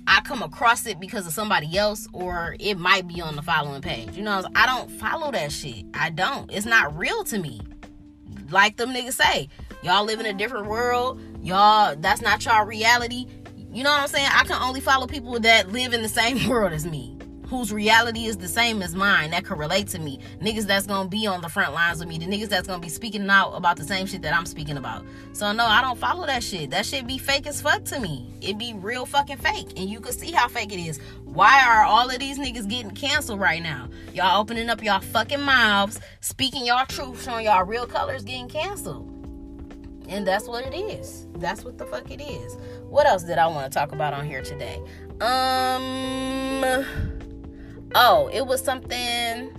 I 0.06 0.20
come 0.20 0.42
across 0.42 0.86
it 0.86 1.00
because 1.00 1.26
of 1.26 1.32
somebody 1.32 1.78
else, 1.78 2.06
or 2.12 2.54
it 2.60 2.78
might 2.78 3.08
be 3.08 3.22
on 3.22 3.36
the 3.36 3.42
following 3.42 3.80
page. 3.80 4.14
You 4.16 4.22
know, 4.22 4.44
I 4.54 4.66
don't 4.66 4.90
follow 4.90 5.32
that 5.32 5.50
shit. 5.50 5.86
I 5.94 6.10
don't. 6.10 6.52
It's 6.52 6.66
not 6.66 6.96
real 6.96 7.24
to 7.24 7.38
me. 7.38 7.62
Like 8.50 8.76
them 8.76 8.90
niggas 8.90 9.14
say, 9.14 9.48
y'all 9.82 10.04
live 10.04 10.20
in 10.20 10.26
a 10.26 10.34
different 10.34 10.66
world. 10.66 11.18
Y'all, 11.40 11.96
that's 11.96 12.20
not 12.20 12.44
y'all 12.44 12.66
reality. 12.66 13.26
You 13.72 13.82
know 13.82 13.90
what 13.90 14.02
I'm 14.02 14.08
saying? 14.08 14.28
I 14.30 14.44
can 14.44 14.60
only 14.62 14.80
follow 14.80 15.06
people 15.06 15.40
that 15.40 15.72
live 15.72 15.94
in 15.94 16.02
the 16.02 16.08
same 16.08 16.46
world 16.50 16.74
as 16.74 16.84
me 16.86 17.16
whose 17.54 17.72
reality 17.72 18.24
is 18.24 18.36
the 18.36 18.48
same 18.48 18.82
as 18.82 18.96
mine 18.96 19.30
that 19.30 19.44
could 19.44 19.58
relate 19.58 19.86
to 19.86 20.00
me. 20.00 20.18
Niggas 20.40 20.66
that's 20.66 20.86
gonna 20.86 21.08
be 21.08 21.24
on 21.26 21.40
the 21.40 21.48
front 21.48 21.72
lines 21.72 22.00
with 22.00 22.08
me. 22.08 22.18
The 22.18 22.26
niggas 22.26 22.48
that's 22.48 22.66
gonna 22.66 22.80
be 22.80 22.88
speaking 22.88 23.30
out 23.30 23.52
about 23.52 23.76
the 23.76 23.84
same 23.84 24.06
shit 24.06 24.22
that 24.22 24.34
I'm 24.34 24.44
speaking 24.44 24.76
about. 24.76 25.04
So 25.32 25.52
no, 25.52 25.64
I 25.64 25.80
don't 25.80 25.96
follow 25.96 26.26
that 26.26 26.42
shit. 26.42 26.70
That 26.70 26.84
shit 26.84 27.06
be 27.06 27.16
fake 27.16 27.46
as 27.46 27.60
fuck 27.60 27.84
to 27.84 28.00
me. 28.00 28.28
It 28.40 28.58
be 28.58 28.74
real 28.74 29.06
fucking 29.06 29.36
fake. 29.36 29.72
And 29.76 29.88
you 29.88 30.00
can 30.00 30.12
see 30.12 30.32
how 30.32 30.48
fake 30.48 30.72
it 30.72 30.80
is. 30.80 30.98
Why 31.22 31.64
are 31.64 31.84
all 31.84 32.10
of 32.10 32.18
these 32.18 32.40
niggas 32.40 32.68
getting 32.68 32.90
canceled 32.90 33.38
right 33.38 33.62
now? 33.62 33.88
Y'all 34.12 34.40
opening 34.40 34.68
up 34.68 34.82
y'all 34.82 35.00
fucking 35.00 35.40
mouths, 35.40 36.00
speaking 36.20 36.66
y'all 36.66 36.86
truth, 36.86 37.22
showing 37.22 37.44
y'all 37.46 37.64
real 37.64 37.86
colors 37.86 38.24
getting 38.24 38.48
canceled. 38.48 39.10
And 40.08 40.26
that's 40.26 40.48
what 40.48 40.66
it 40.66 40.76
is. 40.76 41.28
That's 41.36 41.64
what 41.64 41.78
the 41.78 41.86
fuck 41.86 42.10
it 42.10 42.20
is. 42.20 42.56
What 42.88 43.06
else 43.06 43.22
did 43.22 43.38
I 43.38 43.46
want 43.46 43.72
to 43.72 43.78
talk 43.78 43.92
about 43.92 44.12
on 44.12 44.26
here 44.26 44.42
today? 44.42 44.82
Um 45.20 47.13
Oh, 47.96 48.28
it 48.32 48.44
was 48.44 48.60
something 48.60 49.52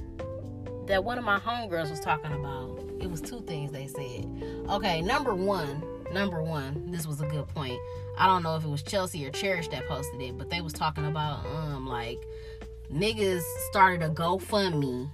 that 0.88 1.04
one 1.04 1.18
of 1.18 1.24
my 1.24 1.40
homegirls 1.40 1.90
was 1.90 2.02
talking 2.02 2.34
about. 2.34 2.82
It 3.00 3.10
was 3.10 3.22
two 3.22 3.42
things 3.42 3.72
they 3.72 3.88
said. 3.88 4.28
Okay, 4.70 5.02
number 5.02 5.34
one, 5.34 5.82
number 6.12 6.44
one, 6.44 6.92
this 6.92 7.08
was 7.08 7.22
a 7.22 7.26
good 7.28 7.48
point. 7.48 7.80
I 8.18 8.26
don't 8.28 8.44
know 8.44 8.58
if 8.58 8.66
it 8.66 8.68
was 8.68 8.84
Chelsea 8.84 9.26
or 9.26 9.32
Cherish 9.32 9.70
that 9.70 9.88
posted 9.88 10.22
it, 10.22 10.38
but 10.38 10.50
they 10.50 10.60
was 10.60 10.74
talking 10.74 11.06
about 11.06 11.46
um 11.46 11.88
like 11.88 12.20
niggas 12.92 13.42
started 13.70 14.04
a 14.04 14.10
GoFundMe 14.10 15.10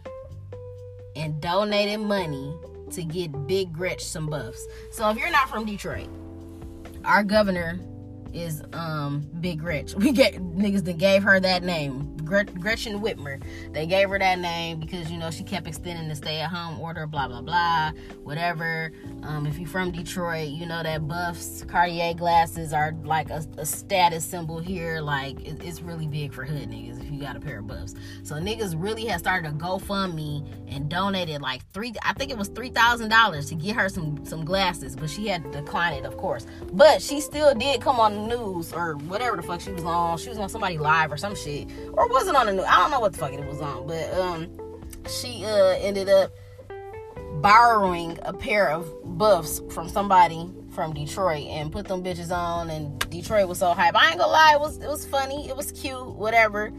and 1.16 1.40
donated 1.40 2.00
money 2.00 2.56
to 2.92 3.04
get 3.04 3.48
Big 3.48 3.72
Gretch 3.72 4.04
some 4.04 4.28
buffs. 4.28 4.66
So 4.92 5.08
if 5.10 5.18
you're 5.18 5.32
not 5.32 5.48
from 5.48 5.66
Detroit, 5.66 6.10
our 7.06 7.24
governor 7.24 7.80
is 8.34 8.64
um 8.74 9.28
Big 9.42 9.60
Gretch. 9.60 9.94
We 10.02 10.12
get 10.12 10.36
niggas 10.36 10.86
that 10.86 10.98
gave 10.98 11.24
her 11.24 11.40
that 11.40 11.64
name. 11.64 12.18
Gretchen 12.32 13.02
Whitmer. 13.02 13.42
They 13.74 13.86
gave 13.86 14.10
her 14.10 14.20
that 14.20 14.40
name 14.40 14.80
because 14.80 15.12
you 15.12 15.18
know 15.18 15.30
she 15.32 15.44
kept 15.44 15.68
extending 15.68 16.08
the 16.08 16.16
stay-at-home 16.16 16.80
order, 16.80 17.06
blah 17.06 17.28
blah 17.28 17.42
blah, 17.42 17.92
whatever. 18.24 18.92
Um, 19.24 19.46
if 19.46 19.60
you're 19.60 19.68
from 19.68 19.92
Detroit, 19.92 20.50
you 20.50 20.66
know 20.66 20.82
that 20.84 21.08
Buffs 21.08 21.64
Cartier 21.68 22.14
glasses 22.14 22.74
are 22.74 22.96
like 23.04 23.30
a, 23.30 23.46
a 23.58 23.66
status 23.66 24.24
symbol 24.26 24.60
here. 24.60 25.02
Like 25.02 25.40
it, 25.46 25.64
it's 25.64 25.82
really 25.82 26.08
big 26.08 26.34
for 26.34 26.46
hood 26.46 26.70
niggas 26.70 27.02
if 27.04 27.12
you 27.12 27.20
got 27.20 27.36
a 27.36 27.40
pair 27.40 27.60
of 27.60 27.68
Buffs. 27.68 27.96
So 28.24 28.36
niggas 28.36 28.76
really 28.78 29.06
had 29.06 29.20
started 29.20 29.50
a 29.50 29.54
GoFundMe 29.54 30.48
and 30.68 30.90
donated 30.90 31.42
like 31.42 31.62
three. 31.74 31.94
I 32.04 32.14
think 32.14 32.32
it 32.32 32.38
was 32.38 32.48
three 32.48 32.70
thousand 32.70 33.10
dollars 33.10 33.48
to 33.50 33.56
get 33.56 33.76
her 33.76 33.90
some 33.90 34.26
some 34.26 34.46
glasses, 34.46 34.96
but 34.96 35.10
she 35.10 35.28
had 35.28 35.44
to 35.44 35.52
decline 35.52 35.94
it, 35.94 36.06
of 36.06 36.18
course. 36.18 36.46
But 36.74 37.02
she 37.02 37.20
still 37.22 37.54
did 37.54 37.82
come 37.82 38.00
on 38.00 38.14
the 38.14 38.36
news 38.36 38.74
or 38.74 38.96
whatever 38.96 39.36
the 39.36 39.44
fuck 39.44 39.62
she 39.62 39.72
was 39.72 39.84
on. 39.84 40.18
She 40.18 40.30
was 40.30 40.38
on 40.38 40.50
somebody 40.50 40.78
live 40.78 41.12
or 41.12 41.18
some 41.18 41.36
shit, 41.36 41.68
or 41.94 42.08
what 42.08 42.21
wasn't 42.22 42.38
on 42.38 42.46
the 42.46 42.54
news. 42.54 42.66
I 42.70 42.78
don't 42.78 42.92
know 42.92 43.00
what 43.00 43.14
the 43.14 43.18
fuck 43.18 43.34
it 43.34 43.44
was 43.48 43.62
on, 43.62 43.88
but 43.88 44.14
um, 44.14 44.48
she 45.10 45.44
uh 45.44 45.76
ended 45.80 46.08
up 46.08 46.32
borrowing 47.42 48.20
a 48.22 48.32
pair 48.32 48.70
of 48.70 48.88
buffs 49.18 49.60
from 49.72 49.90
somebody 49.90 50.48
from 50.70 50.94
Detroit 50.94 51.48
and 51.48 51.72
put 51.72 51.88
them 51.88 52.04
bitches 52.04 52.32
on 52.32 52.70
and 52.70 53.00
Detroit 53.10 53.48
was 53.48 53.58
so 53.58 53.74
hype. 53.74 53.96
I 53.96 54.10
ain't 54.10 54.20
gonna 54.20 54.32
lie, 54.32 54.54
it 54.54 54.60
was 54.60 54.78
it 54.78 54.88
was 54.88 55.04
funny, 55.08 55.50
it 55.50 55.56
was 55.56 55.72
cute, 55.72 56.06
whatever. 56.06 56.70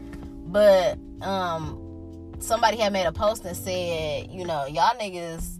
But 0.45 0.97
um 1.21 2.37
somebody 2.39 2.77
had 2.77 2.93
made 2.93 3.05
a 3.05 3.11
post 3.11 3.43
and 3.43 3.57
said, 3.57 4.31
you 4.31 4.45
know, 4.45 4.65
y'all 4.65 4.97
niggas 4.97 5.59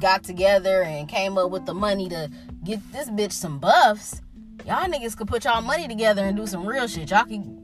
got 0.00 0.24
together 0.24 0.82
and 0.82 1.10
came 1.10 1.36
up 1.36 1.50
with 1.50 1.66
the 1.66 1.74
money 1.74 2.08
to 2.08 2.30
get 2.64 2.80
this 2.90 3.10
bitch 3.10 3.32
some 3.32 3.58
buffs. 3.58 4.22
Y'all 4.64 4.88
niggas 4.88 5.14
could 5.14 5.28
put 5.28 5.44
y'all 5.44 5.60
money 5.60 5.86
together 5.88 6.24
and 6.24 6.38
do 6.38 6.46
some 6.46 6.64
real 6.66 6.86
shit. 6.88 7.10
Y'all 7.10 7.26
can 7.26 7.57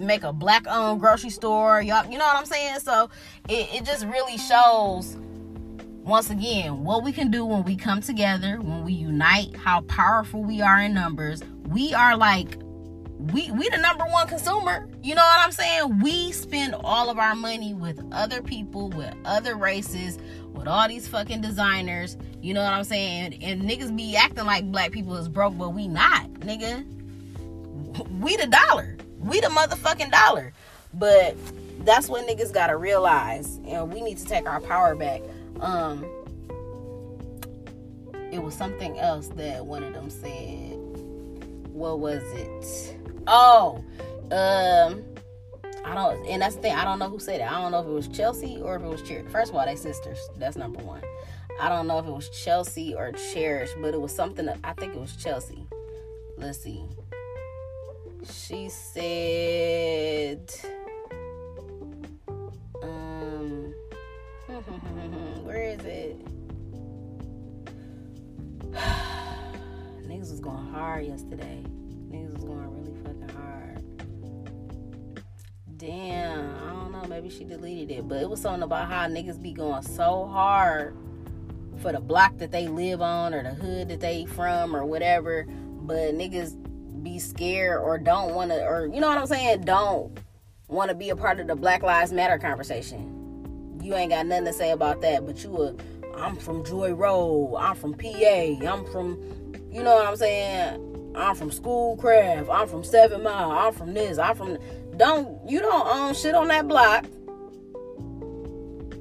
make 0.00 0.22
a 0.22 0.32
black 0.32 0.66
owned 0.68 1.00
grocery 1.00 1.30
store. 1.30 1.82
Y'all, 1.82 2.10
you 2.10 2.18
know 2.18 2.24
what 2.24 2.36
I'm 2.36 2.46
saying? 2.46 2.80
So 2.80 3.10
it, 3.48 3.68
it 3.74 3.84
just 3.84 4.04
really 4.06 4.36
shows 4.36 5.16
once 6.02 6.30
again 6.30 6.82
what 6.82 7.04
we 7.04 7.12
can 7.12 7.30
do 7.30 7.44
when 7.44 7.62
we 7.64 7.76
come 7.76 8.00
together, 8.00 8.60
when 8.60 8.84
we 8.84 8.92
unite, 8.92 9.54
how 9.56 9.82
powerful 9.82 10.42
we 10.42 10.60
are 10.60 10.80
in 10.80 10.94
numbers. 10.94 11.42
We 11.68 11.94
are 11.94 12.16
like 12.16 12.56
we 13.32 13.50
we 13.50 13.68
the 13.68 13.76
number 13.76 14.04
one 14.04 14.26
consumer. 14.26 14.88
You 15.02 15.14
know 15.14 15.22
what 15.22 15.40
I'm 15.44 15.52
saying? 15.52 16.00
We 16.00 16.32
spend 16.32 16.74
all 16.82 17.10
of 17.10 17.18
our 17.18 17.34
money 17.34 17.74
with 17.74 18.02
other 18.12 18.42
people, 18.42 18.88
with 18.90 19.14
other 19.24 19.56
races, 19.56 20.18
with 20.52 20.66
all 20.66 20.88
these 20.88 21.06
fucking 21.06 21.42
designers. 21.42 22.16
You 22.40 22.54
know 22.54 22.62
what 22.62 22.72
I'm 22.72 22.84
saying? 22.84 23.42
And 23.42 23.62
niggas 23.62 23.94
be 23.94 24.16
acting 24.16 24.46
like 24.46 24.70
black 24.72 24.92
people 24.92 25.16
is 25.16 25.28
broke, 25.28 25.56
but 25.58 25.70
we 25.70 25.86
not, 25.86 26.30
nigga. 26.34 26.86
We 28.20 28.36
the 28.36 28.46
dollar. 28.46 28.96
We 29.20 29.40
the 29.40 29.48
motherfucking 29.48 30.10
dollar. 30.10 30.52
But 30.92 31.36
that's 31.84 32.08
what 32.08 32.26
niggas 32.26 32.52
gotta 32.52 32.76
realize. 32.76 33.60
And 33.66 33.92
we 33.92 34.00
need 34.00 34.18
to 34.18 34.24
take 34.24 34.46
our 34.46 34.60
power 34.60 34.94
back. 34.94 35.22
Um 35.60 36.04
it 38.32 38.42
was 38.42 38.54
something 38.54 38.98
else 38.98 39.28
that 39.28 39.64
one 39.66 39.82
of 39.82 39.92
them 39.92 40.08
said. 40.08 40.76
What 41.72 41.98
was 41.98 42.22
it? 42.34 42.96
Oh, 43.26 43.84
um, 44.30 45.02
I 45.84 45.94
don't, 45.94 46.24
and 46.26 46.42
that's 46.42 46.56
the 46.56 46.62
thing. 46.62 46.74
I 46.74 46.84
don't 46.84 46.98
know 46.98 47.08
who 47.08 47.18
said 47.18 47.40
it. 47.40 47.50
I 47.50 47.60
don't 47.60 47.72
know 47.72 47.80
if 47.80 47.86
it 47.86 47.90
was 47.90 48.08
Chelsea 48.08 48.60
or 48.62 48.76
if 48.76 48.82
it 48.82 48.88
was 48.88 49.02
Cherish. 49.02 49.30
First 49.30 49.50
of 49.50 49.56
all, 49.56 49.66
they 49.66 49.76
sisters. 49.76 50.18
That's 50.36 50.56
number 50.56 50.80
one. 50.80 51.02
I 51.60 51.68
don't 51.68 51.86
know 51.86 51.98
if 51.98 52.06
it 52.06 52.12
was 52.12 52.28
Chelsea 52.28 52.94
or 52.94 53.12
Cherish, 53.12 53.70
but 53.80 53.94
it 53.94 54.00
was 54.00 54.14
something. 54.14 54.48
I 54.62 54.72
think 54.74 54.94
it 54.94 55.00
was 55.00 55.16
Chelsea. 55.16 55.66
Let's 56.36 56.58
see. 56.58 56.84
She 58.32 58.68
said, 58.68 60.52
um, 62.80 63.74
where 65.42 65.62
is 65.62 65.84
it? 65.84 66.24
Niggas 70.06 70.30
was 70.30 70.38
going 70.38 70.64
hard 70.68 71.06
yesterday. 71.06 71.64
Niggas 72.08 72.34
was 72.34 72.44
going 72.44 72.70
really 72.70 72.94
fucking 73.02 73.36
hard. 73.36 73.82
Damn, 75.76 76.54
I 76.56 76.70
don't 76.70 76.92
know. 76.92 77.04
Maybe 77.08 77.30
she 77.30 77.42
deleted 77.42 77.90
it, 77.90 78.06
but 78.06 78.22
it 78.22 78.30
was 78.30 78.40
something 78.40 78.62
about 78.62 78.88
how 78.88 79.08
niggas 79.08 79.42
be 79.42 79.52
going 79.52 79.82
so 79.82 80.26
hard 80.26 80.96
for 81.78 81.90
the 81.90 82.00
block 82.00 82.38
that 82.38 82.52
they 82.52 82.68
live 82.68 83.02
on 83.02 83.34
or 83.34 83.42
the 83.42 83.54
hood 83.54 83.88
that 83.88 83.98
they 83.98 84.24
from 84.26 84.76
or 84.76 84.84
whatever. 84.84 85.46
But 85.82 86.14
niggas 86.14 86.59
be 87.02 87.18
scared 87.18 87.82
or 87.82 87.98
don't 87.98 88.34
want 88.34 88.50
to, 88.50 88.64
or 88.64 88.86
you 88.86 89.00
know 89.00 89.08
what 89.08 89.18
I'm 89.18 89.26
saying? 89.26 89.62
Don't 89.62 90.18
want 90.68 90.90
to 90.90 90.94
be 90.94 91.10
a 91.10 91.16
part 91.16 91.40
of 91.40 91.46
the 91.46 91.56
Black 91.56 91.82
Lives 91.82 92.12
Matter 92.12 92.38
conversation. 92.38 93.78
You 93.82 93.94
ain't 93.94 94.10
got 94.10 94.26
nothing 94.26 94.44
to 94.46 94.52
say 94.52 94.70
about 94.70 95.00
that, 95.02 95.26
but 95.26 95.42
you 95.42 95.62
a, 95.62 95.74
I'm 96.16 96.36
from 96.36 96.64
Joy 96.64 96.92
Road, 96.92 97.56
I'm 97.56 97.74
from 97.74 97.94
PA, 97.94 98.06
I'm 98.06 98.84
from, 98.86 99.18
you 99.70 99.82
know 99.82 99.94
what 99.94 100.06
I'm 100.06 100.16
saying? 100.16 101.12
I'm 101.16 101.34
from 101.34 101.50
Schoolcraft, 101.50 102.48
I'm 102.50 102.68
from 102.68 102.84
Seven 102.84 103.22
Mile, 103.22 103.50
I'm 103.50 103.72
from 103.72 103.94
this, 103.94 104.18
I'm 104.18 104.36
from, 104.36 104.58
don't, 104.96 105.48
you 105.48 105.60
don't 105.60 105.86
own 105.86 106.14
shit 106.14 106.34
on 106.34 106.48
that 106.48 106.68
block. 106.68 107.06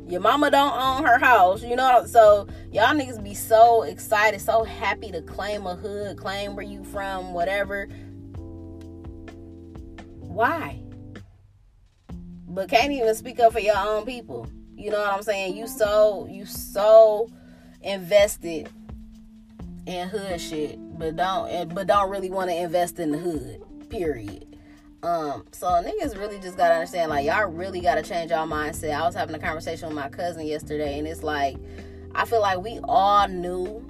Your 0.10 0.22
mama 0.22 0.50
don't 0.50 0.74
own 0.74 1.04
her 1.06 1.20
house, 1.20 1.62
you 1.62 1.76
know. 1.76 2.04
So 2.08 2.48
y'all 2.72 2.96
niggas 2.96 3.24
be 3.24 3.36
so 3.36 3.84
excited, 3.84 4.42
so 4.42 4.64
happy 4.64 5.12
to 5.12 5.22
claim 5.22 5.68
a 5.68 5.76
hood, 5.76 6.18
claim 6.18 6.56
where 6.56 6.66
you 6.66 6.84
from, 6.84 7.32
whatever. 7.32 7.88
Why? 10.20 10.82
But 12.48 12.70
can't 12.70 12.92
even 12.92 13.14
speak 13.14 13.40
up 13.40 13.54
for 13.54 13.60
your 13.60 13.78
own 13.78 14.04
people. 14.06 14.48
You 14.76 14.90
know 14.90 15.00
what 15.00 15.14
I'm 15.14 15.22
saying? 15.22 15.56
You 15.56 15.68
so 15.68 16.28
you 16.28 16.48
so 16.48 17.30
invested 17.84 18.68
in 19.86 20.10
hood 20.10 20.42
shit, 20.42 20.80
but 20.98 21.18
don't 21.18 21.76
but 21.76 21.86
don't 21.86 22.10
really 22.10 22.32
want 22.32 22.50
to 22.50 22.56
invest 22.56 22.98
in 22.98 23.12
the 23.12 23.20
hood. 23.20 23.62
Period. 23.92 24.49
Um, 25.02 25.46
so 25.52 25.68
niggas 25.68 26.18
really 26.18 26.40
just 26.40 26.58
gotta 26.58 26.74
understand, 26.74 27.10
like, 27.10 27.26
y'all 27.26 27.50
really 27.50 27.80
gotta 27.80 28.02
change 28.02 28.32
y'all 28.32 28.48
mindset. 28.48 28.92
I 28.92 29.06
was 29.06 29.16
having 29.16 29.34
a 29.36 29.40
conversation 29.40 29.88
with 29.88 29.96
my 29.96 30.10
cousin 30.10 30.46
yesterday, 30.46 31.00
and 31.00 31.08
it's 31.08 31.24
like, 31.24 31.58
I 32.16 32.26
feel 32.26 32.42
like 32.42 32.60
we 32.60 32.80
all 32.84 33.28
knew 33.28 33.88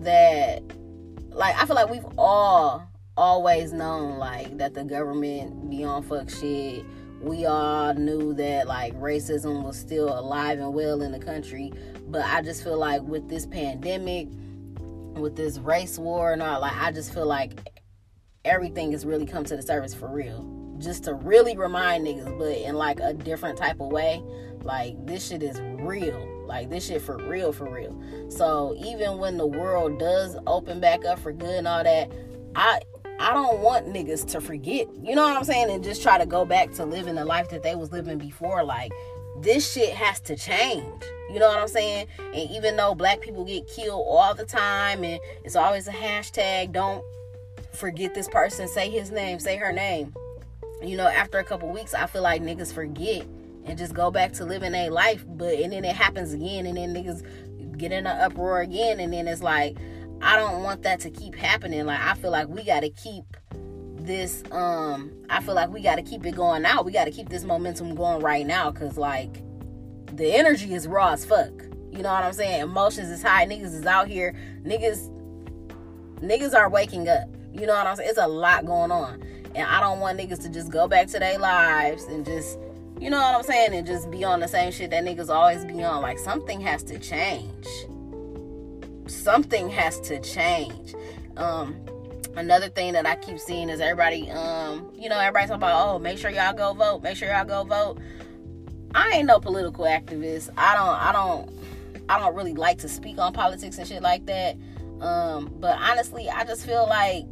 that, 0.00 0.62
like, 1.30 1.54
I 1.60 1.66
feel 1.66 1.76
like 1.76 1.90
we've 1.90 2.06
all 2.16 2.82
always 3.16 3.72
known, 3.72 4.18
like, 4.18 4.56
that 4.56 4.72
the 4.72 4.84
government 4.84 5.68
be 5.68 5.84
on 5.84 6.02
fuck 6.02 6.30
shit. 6.30 6.84
We 7.20 7.44
all 7.44 7.92
knew 7.94 8.32
that, 8.34 8.66
like, 8.66 8.94
racism 8.98 9.64
was 9.64 9.78
still 9.78 10.18
alive 10.18 10.58
and 10.58 10.72
well 10.72 11.02
in 11.02 11.12
the 11.12 11.18
country. 11.18 11.72
But 12.08 12.24
I 12.24 12.40
just 12.40 12.62
feel 12.62 12.78
like 12.78 13.02
with 13.02 13.28
this 13.28 13.46
pandemic, 13.46 14.28
with 15.14 15.34
this 15.36 15.58
race 15.58 15.98
war 15.98 16.32
and 16.32 16.42
all, 16.42 16.60
like, 16.60 16.76
I 16.76 16.92
just 16.92 17.12
feel 17.12 17.26
like 17.26 17.75
everything 18.46 18.92
has 18.92 19.04
really 19.04 19.26
come 19.26 19.44
to 19.44 19.56
the 19.56 19.62
surface 19.62 19.94
for 19.94 20.08
real. 20.08 20.52
Just 20.78 21.04
to 21.04 21.14
really 21.14 21.56
remind 21.56 22.06
niggas, 22.06 22.38
but 22.38 22.56
in 22.56 22.74
like 22.74 23.00
a 23.00 23.12
different 23.12 23.58
type 23.58 23.80
of 23.80 23.90
way. 23.90 24.22
Like 24.62 24.94
this 25.06 25.28
shit 25.28 25.42
is 25.42 25.60
real. 25.80 26.44
Like 26.46 26.70
this 26.70 26.86
shit 26.86 27.02
for 27.02 27.18
real, 27.18 27.52
for 27.52 27.68
real. 27.70 27.98
So 28.30 28.74
even 28.78 29.18
when 29.18 29.36
the 29.36 29.46
world 29.46 29.98
does 29.98 30.36
open 30.46 30.80
back 30.80 31.04
up 31.04 31.18
for 31.18 31.32
good 31.32 31.58
and 31.58 31.68
all 31.68 31.84
that, 31.84 32.10
I 32.54 32.80
I 33.18 33.32
don't 33.32 33.60
want 33.60 33.86
niggas 33.86 34.26
to 34.32 34.40
forget. 34.40 34.88
You 35.02 35.14
know 35.14 35.22
what 35.22 35.36
I'm 35.36 35.44
saying? 35.44 35.70
And 35.70 35.82
just 35.82 36.02
try 36.02 36.18
to 36.18 36.26
go 36.26 36.44
back 36.44 36.72
to 36.72 36.84
living 36.84 37.14
the 37.14 37.24
life 37.24 37.48
that 37.50 37.62
they 37.62 37.74
was 37.74 37.90
living 37.90 38.18
before. 38.18 38.62
Like, 38.62 38.92
this 39.40 39.72
shit 39.72 39.94
has 39.94 40.20
to 40.20 40.36
change. 40.36 41.02
You 41.30 41.38
know 41.38 41.48
what 41.48 41.58
I'm 41.58 41.68
saying? 41.68 42.06
And 42.18 42.50
even 42.50 42.76
though 42.76 42.94
black 42.94 43.20
people 43.20 43.44
get 43.44 43.66
killed 43.66 44.04
all 44.06 44.34
the 44.34 44.44
time 44.44 45.02
and 45.02 45.18
it's 45.44 45.56
always 45.56 45.88
a 45.88 45.92
hashtag, 45.92 46.72
don't 46.72 47.02
forget 47.76 48.14
this 48.14 48.28
person, 48.28 48.68
say 48.68 48.90
his 48.90 49.10
name, 49.10 49.38
say 49.38 49.56
her 49.56 49.72
name. 49.72 50.14
You 50.82 50.96
know, 50.96 51.06
after 51.06 51.38
a 51.38 51.44
couple 51.44 51.70
weeks, 51.70 51.94
I 51.94 52.06
feel 52.06 52.22
like 52.22 52.42
niggas 52.42 52.72
forget 52.72 53.26
and 53.64 53.76
just 53.76 53.94
go 53.94 54.10
back 54.10 54.32
to 54.34 54.44
living 54.44 54.74
a 54.74 54.90
life. 54.90 55.24
But 55.26 55.54
and 55.54 55.72
then 55.72 55.84
it 55.84 55.94
happens 55.94 56.32
again, 56.32 56.66
and 56.66 56.76
then 56.76 56.94
niggas 56.94 57.76
get 57.78 57.92
in 57.92 58.06
an 58.06 58.20
uproar 58.20 58.60
again, 58.60 59.00
and 59.00 59.12
then 59.12 59.28
it's 59.28 59.42
like, 59.42 59.76
I 60.22 60.36
don't 60.36 60.62
want 60.62 60.82
that 60.82 61.00
to 61.00 61.10
keep 61.10 61.34
happening. 61.34 61.84
Like 61.86 62.00
I 62.00 62.14
feel 62.14 62.30
like 62.30 62.48
we 62.48 62.64
gotta 62.64 62.90
keep 62.90 63.24
this 63.98 64.44
um 64.52 65.10
I 65.28 65.42
feel 65.42 65.54
like 65.54 65.68
we 65.70 65.82
gotta 65.82 66.02
keep 66.02 66.24
it 66.24 66.36
going 66.36 66.64
out. 66.64 66.84
We 66.84 66.92
gotta 66.92 67.10
keep 67.10 67.28
this 67.28 67.44
momentum 67.44 67.94
going 67.94 68.22
right 68.22 68.46
now 68.46 68.70
because 68.70 68.96
like 68.96 69.42
the 70.16 70.32
energy 70.32 70.74
is 70.74 70.86
raw 70.86 71.12
as 71.12 71.24
fuck. 71.24 71.52
You 71.90 72.02
know 72.02 72.12
what 72.12 72.24
I'm 72.24 72.32
saying? 72.32 72.62
Emotions 72.62 73.10
is 73.10 73.22
high. 73.22 73.46
Niggas 73.46 73.74
is 73.74 73.86
out 73.86 74.08
here. 74.08 74.34
Niggas 74.62 75.10
niggas 76.20 76.54
are 76.54 76.70
waking 76.70 77.08
up. 77.08 77.28
You 77.58 77.66
know 77.66 77.74
what 77.74 77.86
I'm 77.86 77.96
saying? 77.96 78.10
It's 78.10 78.18
a 78.18 78.28
lot 78.28 78.66
going 78.66 78.90
on. 78.90 79.22
And 79.54 79.66
I 79.66 79.80
don't 79.80 80.00
want 80.00 80.18
niggas 80.18 80.42
to 80.42 80.48
just 80.50 80.70
go 80.70 80.86
back 80.86 81.06
to 81.08 81.18
their 81.18 81.38
lives 81.38 82.04
and 82.04 82.24
just 82.24 82.58
you 82.98 83.10
know 83.10 83.20
what 83.20 83.34
I'm 83.34 83.42
saying? 83.42 83.74
And 83.74 83.86
just 83.86 84.10
be 84.10 84.24
on 84.24 84.40
the 84.40 84.48
same 84.48 84.72
shit 84.72 84.90
that 84.90 85.04
niggas 85.04 85.28
always 85.28 85.64
be 85.64 85.82
on. 85.82 86.00
Like 86.00 86.18
something 86.18 86.60
has 86.62 86.82
to 86.84 86.98
change. 86.98 87.66
Something 89.06 89.68
has 89.68 90.00
to 90.00 90.18
change. 90.20 90.94
Um, 91.36 91.76
another 92.36 92.68
thing 92.68 92.94
that 92.94 93.06
I 93.06 93.16
keep 93.16 93.38
seeing 93.38 93.68
is 93.68 93.80
everybody, 93.80 94.30
um, 94.30 94.90
you 94.94 95.10
know, 95.10 95.18
everybody's 95.18 95.48
talking 95.48 95.62
about, 95.62 95.88
oh, 95.88 95.98
make 95.98 96.18
sure 96.18 96.30
y'all 96.30 96.54
go 96.54 96.72
vote, 96.72 97.02
make 97.02 97.16
sure 97.16 97.28
y'all 97.28 97.44
go 97.44 97.64
vote. 97.64 97.98
I 98.94 99.10
ain't 99.10 99.26
no 99.26 99.40
political 99.40 99.84
activist. 99.84 100.48
I 100.56 100.74
don't, 100.74 100.88
I 100.88 101.12
don't, 101.12 101.50
I 102.08 102.18
don't 102.18 102.34
really 102.34 102.54
like 102.54 102.78
to 102.78 102.88
speak 102.88 103.18
on 103.18 103.34
politics 103.34 103.76
and 103.76 103.86
shit 103.86 104.02
like 104.02 104.24
that. 104.26 104.56
Um, 105.00 105.52
but 105.60 105.78
honestly, 105.78 106.30
I 106.30 106.44
just 106.44 106.64
feel 106.64 106.86
like, 106.88 107.26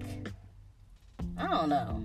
I 1.36 1.48
don't 1.48 1.68
know. 1.68 2.02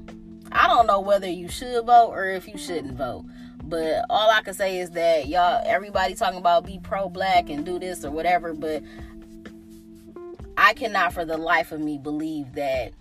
I 0.52 0.68
don't 0.68 0.88
know 0.88 1.00
whether 1.00 1.30
you 1.30 1.48
should 1.48 1.86
vote 1.86 2.10
or 2.10 2.26
if 2.26 2.48
you 2.48 2.58
shouldn't 2.58 2.98
vote. 2.98 3.26
But 3.64 4.06
all 4.10 4.32
I 4.32 4.42
can 4.42 4.54
say 4.54 4.80
is 4.80 4.92
that 4.92 5.28
y'all, 5.28 5.62
everybody 5.66 6.16
talking 6.16 6.40
about 6.40 6.66
be 6.66 6.80
pro 6.82 7.08
black 7.08 7.50
and 7.50 7.66
do 7.66 7.78
this 7.78 8.04
or 8.04 8.10
whatever, 8.10 8.54
but 8.54 8.82
I 10.58 10.74
cannot 10.74 11.14
for 11.14 11.24
the 11.24 11.38
life 11.38 11.72
of 11.72 11.80
me 11.80 11.98
believe 11.98 12.54
that 12.54 12.94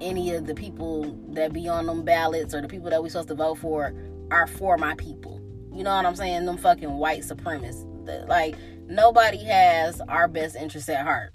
any 0.00 0.34
of 0.34 0.46
the 0.46 0.54
people 0.54 1.18
that 1.30 1.52
be 1.52 1.66
on 1.68 1.86
them 1.86 2.04
ballots 2.04 2.54
or 2.54 2.60
the 2.60 2.68
people 2.68 2.90
that 2.90 3.02
we 3.02 3.08
supposed 3.08 3.28
to 3.28 3.34
vote 3.34 3.56
for 3.56 3.94
are 4.30 4.46
for 4.46 4.76
my 4.76 4.94
people. 4.96 5.40
You 5.72 5.82
know 5.82 5.94
what 5.94 6.04
I'm 6.04 6.14
saying? 6.14 6.44
Them 6.44 6.58
fucking 6.58 6.92
white 6.92 7.22
supremacists. 7.22 8.28
Like 8.28 8.56
nobody 8.86 9.42
has 9.44 10.00
our 10.02 10.28
best 10.28 10.56
interests 10.56 10.88
at 10.90 11.04
heart. 11.04 11.34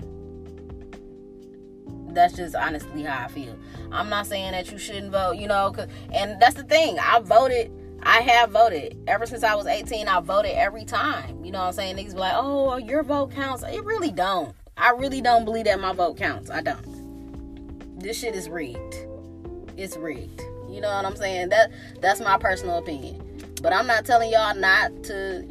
That's 2.19 2.35
just 2.35 2.53
honestly 2.53 3.03
how 3.03 3.23
I 3.23 3.27
feel. 3.29 3.57
I'm 3.93 4.09
not 4.09 4.27
saying 4.27 4.51
that 4.51 4.69
you 4.71 4.77
shouldn't 4.77 5.13
vote, 5.13 5.37
you 5.37 5.47
know, 5.47 5.71
cause, 5.71 5.87
and 6.13 6.37
that's 6.41 6.55
the 6.55 6.63
thing. 6.63 6.99
I 6.99 7.19
voted 7.21 7.71
I 8.03 8.21
have 8.21 8.51
voted. 8.51 8.97
Ever 9.07 9.25
since 9.25 9.43
I 9.43 9.55
was 9.55 9.67
18, 9.67 10.07
I 10.07 10.19
voted 10.19 10.51
every 10.51 10.85
time. 10.85 11.43
You 11.43 11.51
know 11.51 11.59
what 11.59 11.67
I'm 11.67 11.73
saying? 11.73 11.95
Niggas 11.97 12.13
be 12.13 12.19
like, 12.19 12.33
oh, 12.35 12.77
your 12.77 13.03
vote 13.03 13.31
counts. 13.31 13.63
It 13.63 13.83
really 13.83 14.11
don't. 14.11 14.53
I 14.77 14.91
really 14.91 15.21
don't 15.21 15.45
believe 15.45 15.65
that 15.65 15.79
my 15.79 15.93
vote 15.93 16.17
counts. 16.17 16.49
I 16.49 16.61
don't. 16.61 17.99
This 17.99 18.17
shit 18.17 18.35
is 18.35 18.49
rigged. 18.49 18.95
It's 19.77 19.97
rigged. 19.97 20.41
You 20.69 20.81
know 20.81 20.93
what 20.93 21.05
I'm 21.05 21.15
saying? 21.15 21.49
That 21.49 21.71
that's 21.99 22.19
my 22.19 22.37
personal 22.37 22.77
opinion. 22.77 23.43
But 23.61 23.73
I'm 23.73 23.87
not 23.87 24.05
telling 24.05 24.31
y'all 24.31 24.55
not 24.55 24.91
to 25.05 25.45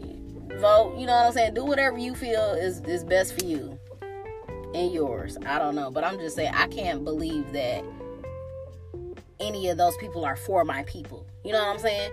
vote. 0.58 0.96
You 0.98 1.06
know 1.06 1.14
what 1.14 1.26
I'm 1.26 1.32
saying? 1.32 1.54
Do 1.54 1.64
whatever 1.64 1.98
you 1.98 2.14
feel 2.14 2.52
is, 2.52 2.80
is 2.80 3.04
best 3.04 3.38
for 3.38 3.44
you 3.44 3.77
and 4.74 4.92
yours. 4.92 5.36
I 5.46 5.58
don't 5.58 5.74
know. 5.74 5.90
But 5.90 6.04
I'm 6.04 6.18
just 6.18 6.36
saying 6.36 6.52
I 6.54 6.66
can't 6.68 7.04
believe 7.04 7.52
that 7.52 7.84
any 9.40 9.68
of 9.68 9.78
those 9.78 9.96
people 9.98 10.24
are 10.24 10.36
for 10.36 10.64
my 10.64 10.82
people. 10.84 11.26
You 11.44 11.52
know 11.52 11.58
what 11.58 11.74
I'm 11.74 11.78
saying? 11.78 12.10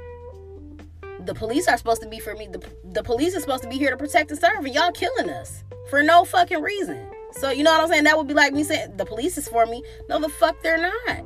the 1.25 1.33
police 1.33 1.67
are 1.67 1.77
supposed 1.77 2.01
to 2.01 2.07
be 2.07 2.19
for 2.19 2.35
me. 2.35 2.47
The, 2.47 2.62
the 2.91 3.03
police 3.03 3.33
is 3.33 3.41
supposed 3.41 3.63
to 3.63 3.69
be 3.69 3.77
here 3.77 3.89
to 3.89 3.97
protect 3.97 4.31
and 4.31 4.39
serve, 4.39 4.65
and 4.65 4.74
y'all 4.74 4.91
killing 4.91 5.29
us 5.29 5.63
for 5.89 6.03
no 6.03 6.25
fucking 6.25 6.62
reason. 6.62 7.08
So 7.32 7.51
you 7.51 7.63
know 7.63 7.71
what 7.71 7.82
I'm 7.82 7.88
saying? 7.89 8.03
That 8.06 8.17
would 8.17 8.27
be 8.27 8.34
like 8.34 8.53
me 8.53 8.63
saying 8.63 8.97
the 8.97 9.06
police 9.06 9.38
is 9.38 9.47
for 9.47 9.65
me. 9.65 9.84
No, 10.10 10.19
the 10.19 10.30
fuck 10.30 10.62
they're 10.62 10.77
not. 10.77 11.23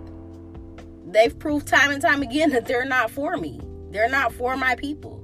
They've 1.05 1.37
proved 1.37 1.67
time 1.67 1.91
and 1.91 2.01
time 2.01 2.21
again 2.21 2.51
that 2.51 2.65
they're 2.65 2.85
not 2.85 3.11
for 3.11 3.37
me. 3.37 3.59
They're 3.91 4.09
not 4.09 4.33
for 4.33 4.55
my 4.55 4.75
people. 4.75 5.23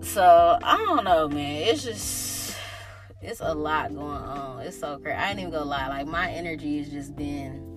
So 0.00 0.58
I 0.62 0.76
don't 0.76 1.04
know, 1.04 1.28
man. 1.28 1.62
It's 1.62 1.84
just 1.84 2.41
it's 3.22 3.40
a 3.40 3.54
lot 3.54 3.94
going 3.94 4.04
on. 4.04 4.60
It's 4.60 4.78
so 4.78 4.98
crazy. 4.98 5.16
I 5.16 5.30
ain't 5.30 5.38
even 5.38 5.52
gonna 5.52 5.64
lie. 5.64 5.88
Like 5.88 6.06
my 6.06 6.30
energy 6.30 6.78
has 6.78 6.88
just 6.88 7.14
been 7.16 7.72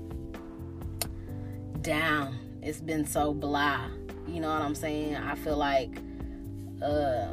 down. 1.81 2.38
It's 2.62 2.81
been 2.81 3.05
so 3.05 3.34
blah. 3.34 3.88
You 4.27 4.39
know 4.39 4.51
what 4.51 4.62
I'm 4.62 4.75
saying? 4.75 5.15
I 5.15 5.36
feel 5.36 5.55
like 5.55 5.99
uh, 6.81 7.27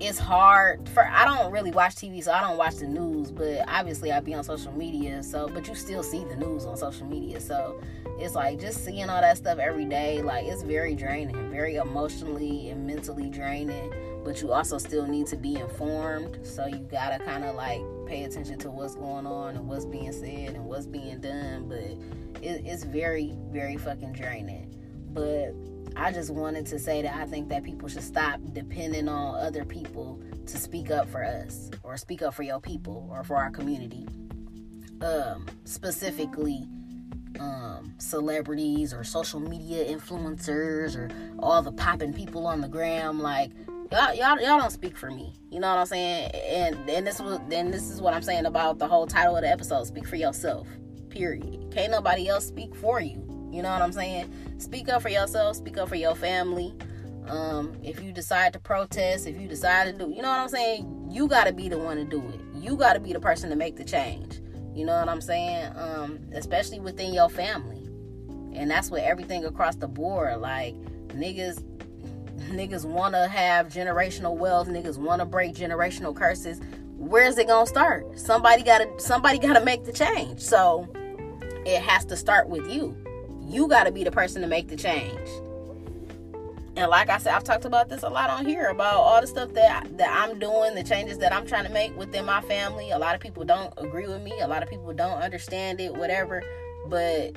it's 0.00 0.18
hard 0.18 0.88
for 0.88 1.06
I 1.06 1.24
don't 1.24 1.52
really 1.52 1.70
watch 1.70 1.94
TV, 1.94 2.22
so 2.22 2.32
I 2.32 2.40
don't 2.40 2.56
watch 2.56 2.76
the 2.76 2.86
news, 2.86 3.30
but 3.30 3.64
obviously 3.68 4.10
I 4.10 4.20
be 4.20 4.34
on 4.34 4.42
social 4.42 4.72
media, 4.72 5.22
so 5.22 5.48
but 5.48 5.68
you 5.68 5.74
still 5.74 6.02
see 6.02 6.24
the 6.24 6.36
news 6.36 6.64
on 6.64 6.76
social 6.76 7.06
media. 7.06 7.40
So 7.40 7.80
it's 8.18 8.34
like 8.34 8.60
just 8.60 8.84
seeing 8.84 9.08
all 9.08 9.20
that 9.20 9.36
stuff 9.36 9.58
every 9.58 9.84
day, 9.84 10.20
like 10.20 10.46
it's 10.46 10.62
very 10.62 10.94
draining, 10.96 11.50
very 11.50 11.76
emotionally 11.76 12.70
and 12.70 12.86
mentally 12.86 13.30
draining. 13.30 13.92
But 14.26 14.42
you 14.42 14.52
also 14.52 14.76
still 14.78 15.06
need 15.06 15.28
to 15.28 15.36
be 15.36 15.54
informed, 15.54 16.44
so 16.44 16.66
you 16.66 16.78
gotta 16.78 17.22
kind 17.24 17.44
of 17.44 17.54
like 17.54 17.80
pay 18.06 18.24
attention 18.24 18.58
to 18.58 18.72
what's 18.72 18.96
going 18.96 19.24
on 19.24 19.54
and 19.54 19.68
what's 19.68 19.84
being 19.84 20.10
said 20.10 20.56
and 20.56 20.64
what's 20.64 20.84
being 20.84 21.20
done. 21.20 21.68
But 21.68 22.42
it, 22.42 22.66
it's 22.66 22.82
very, 22.82 23.38
very 23.52 23.76
fucking 23.76 24.14
draining. 24.14 24.74
But 25.12 25.54
I 25.94 26.10
just 26.10 26.30
wanted 26.34 26.66
to 26.66 26.78
say 26.80 27.02
that 27.02 27.14
I 27.14 27.26
think 27.26 27.48
that 27.50 27.62
people 27.62 27.88
should 27.88 28.02
stop 28.02 28.40
depending 28.52 29.08
on 29.08 29.38
other 29.38 29.64
people 29.64 30.20
to 30.46 30.56
speak 30.56 30.90
up 30.90 31.08
for 31.08 31.22
us 31.22 31.70
or 31.84 31.96
speak 31.96 32.20
up 32.20 32.34
for 32.34 32.42
your 32.42 32.60
people 32.60 33.08
or 33.08 33.22
for 33.22 33.36
our 33.36 33.50
community. 33.50 34.08
Um, 35.02 35.46
specifically, 35.62 36.66
um, 37.38 37.94
celebrities 37.98 38.92
or 38.92 39.04
social 39.04 39.38
media 39.38 39.84
influencers 39.84 40.96
or 40.96 41.10
all 41.38 41.62
the 41.62 41.70
popping 41.70 42.12
people 42.12 42.48
on 42.48 42.60
the 42.60 42.68
gram. 42.68 43.20
Like 43.20 43.52
y'all, 43.90 44.14
y'all, 44.14 44.40
y'all 44.40 44.58
don't 44.58 44.70
speak 44.70 44.96
for 44.96 45.10
me. 45.10 45.34
You 45.50 45.60
know 45.60 45.68
what 45.68 45.78
I'm 45.78 45.86
saying? 45.86 46.30
And 46.32 46.90
and 46.90 47.06
this 47.06 47.20
was 47.20 47.40
then 47.48 47.70
this 47.70 47.90
is 47.90 48.00
what 48.00 48.14
I'm 48.14 48.22
saying 48.22 48.46
about 48.46 48.78
the 48.78 48.86
whole 48.86 49.06
title 49.06 49.36
of 49.36 49.42
the 49.42 49.50
episode. 49.50 49.86
Speak 49.86 50.06
for 50.06 50.16
yourself. 50.16 50.68
Period. 51.10 51.70
Can't 51.72 51.92
nobody 51.92 52.28
else 52.28 52.46
speak 52.46 52.74
for 52.74 53.00
you. 53.00 53.22
You 53.52 53.62
know 53.62 53.70
what 53.70 53.82
I'm 53.82 53.92
saying? 53.92 54.32
Speak 54.58 54.88
up 54.88 55.02
for 55.02 55.08
yourself, 55.08 55.56
speak 55.56 55.78
up 55.78 55.88
for 55.88 55.94
your 55.94 56.14
family. 56.14 56.74
Um, 57.28 57.74
if 57.82 58.02
you 58.02 58.12
decide 58.12 58.52
to 58.52 58.58
protest, 58.58 59.26
if 59.26 59.40
you 59.40 59.48
decide 59.48 59.86
to 59.86 59.92
do, 59.92 60.12
you 60.12 60.22
know 60.22 60.28
what 60.28 60.40
I'm 60.40 60.48
saying? 60.48 61.08
You 61.10 61.26
got 61.26 61.44
to 61.44 61.52
be 61.52 61.68
the 61.68 61.78
one 61.78 61.96
to 61.96 62.04
do 62.04 62.20
it. 62.28 62.40
You 62.54 62.76
got 62.76 62.92
to 62.92 63.00
be 63.00 63.12
the 63.12 63.20
person 63.20 63.50
to 63.50 63.56
make 63.56 63.76
the 63.76 63.84
change. 63.84 64.40
You 64.74 64.84
know 64.84 64.96
what 64.96 65.08
I'm 65.08 65.20
saying? 65.20 65.72
Um, 65.74 66.20
especially 66.34 66.80
within 66.80 67.14
your 67.14 67.30
family. 67.30 67.82
And 68.52 68.70
that's 68.70 68.90
with 68.90 69.02
everything 69.02 69.44
across 69.44 69.76
the 69.76 69.88
board. 69.88 70.40
Like, 70.40 70.74
niggas 71.08 71.62
niggas 72.50 72.84
want 72.84 73.14
to 73.14 73.26
have 73.28 73.68
generational 73.68 74.36
wealth 74.36 74.68
niggas 74.68 74.98
want 74.98 75.20
to 75.20 75.26
break 75.26 75.54
generational 75.54 76.14
curses 76.14 76.60
where's 76.96 77.38
it 77.38 77.46
gonna 77.46 77.66
start 77.66 78.18
somebody 78.18 78.62
gotta 78.62 78.88
somebody 78.98 79.38
gotta 79.38 79.64
make 79.64 79.84
the 79.84 79.92
change 79.92 80.40
so 80.40 80.88
it 81.66 81.82
has 81.82 82.04
to 82.04 82.16
start 82.16 82.48
with 82.48 82.70
you 82.70 82.96
you 83.48 83.68
got 83.68 83.84
to 83.84 83.92
be 83.92 84.04
the 84.04 84.10
person 84.10 84.42
to 84.42 84.48
make 84.48 84.68
the 84.68 84.76
change. 84.76 85.28
And 86.76 86.90
like 86.90 87.08
I 87.08 87.16
said, 87.18 87.32
I've 87.32 87.44
talked 87.44 87.64
about 87.64 87.88
this 87.88 88.02
a 88.02 88.08
lot 88.08 88.28
on 88.28 88.44
here 88.44 88.66
about 88.66 88.96
all 88.96 89.20
the 89.20 89.26
stuff 89.26 89.54
that 89.54 89.96
that 89.96 90.10
I'm 90.10 90.38
doing, 90.38 90.74
the 90.74 90.84
changes 90.84 91.16
that 91.18 91.32
I'm 91.32 91.46
trying 91.46 91.64
to 91.64 91.72
make 91.72 91.96
within 91.96 92.26
my 92.26 92.42
family. 92.42 92.90
A 92.90 92.98
lot 92.98 93.14
of 93.14 93.20
people 93.20 93.44
don't 93.44 93.72
agree 93.78 94.06
with 94.06 94.22
me. 94.22 94.38
A 94.40 94.48
lot 94.48 94.62
of 94.62 94.68
people 94.68 94.92
don't 94.92 95.22
understand 95.22 95.80
it, 95.80 95.94
whatever. 95.94 96.42
But 96.88 97.36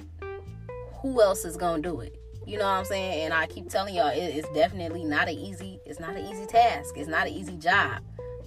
who 1.02 1.22
else 1.22 1.46
is 1.46 1.56
gonna 1.56 1.82
do 1.82 2.02
it? 2.02 2.20
You 2.50 2.58
know 2.58 2.66
what 2.66 2.80
I'm 2.80 2.86
saying? 2.86 3.26
And 3.26 3.34
I 3.34 3.48
keep 3.48 3.70
telling 3.70 3.96
y'all, 3.96 4.10
it, 4.10 4.18
it's 4.18 4.50
definitely 4.50 5.04
not 5.04 5.30
an 5.30 5.36
easy. 5.36 5.80
It's 5.86 6.00
not 6.00 6.16
an 6.16 6.26
easy 6.26 6.46
task. 6.46 6.98
It's 6.98 7.10
not 7.10 7.28
an 7.28 7.34
easy 7.34 7.56
job. 7.58 8.02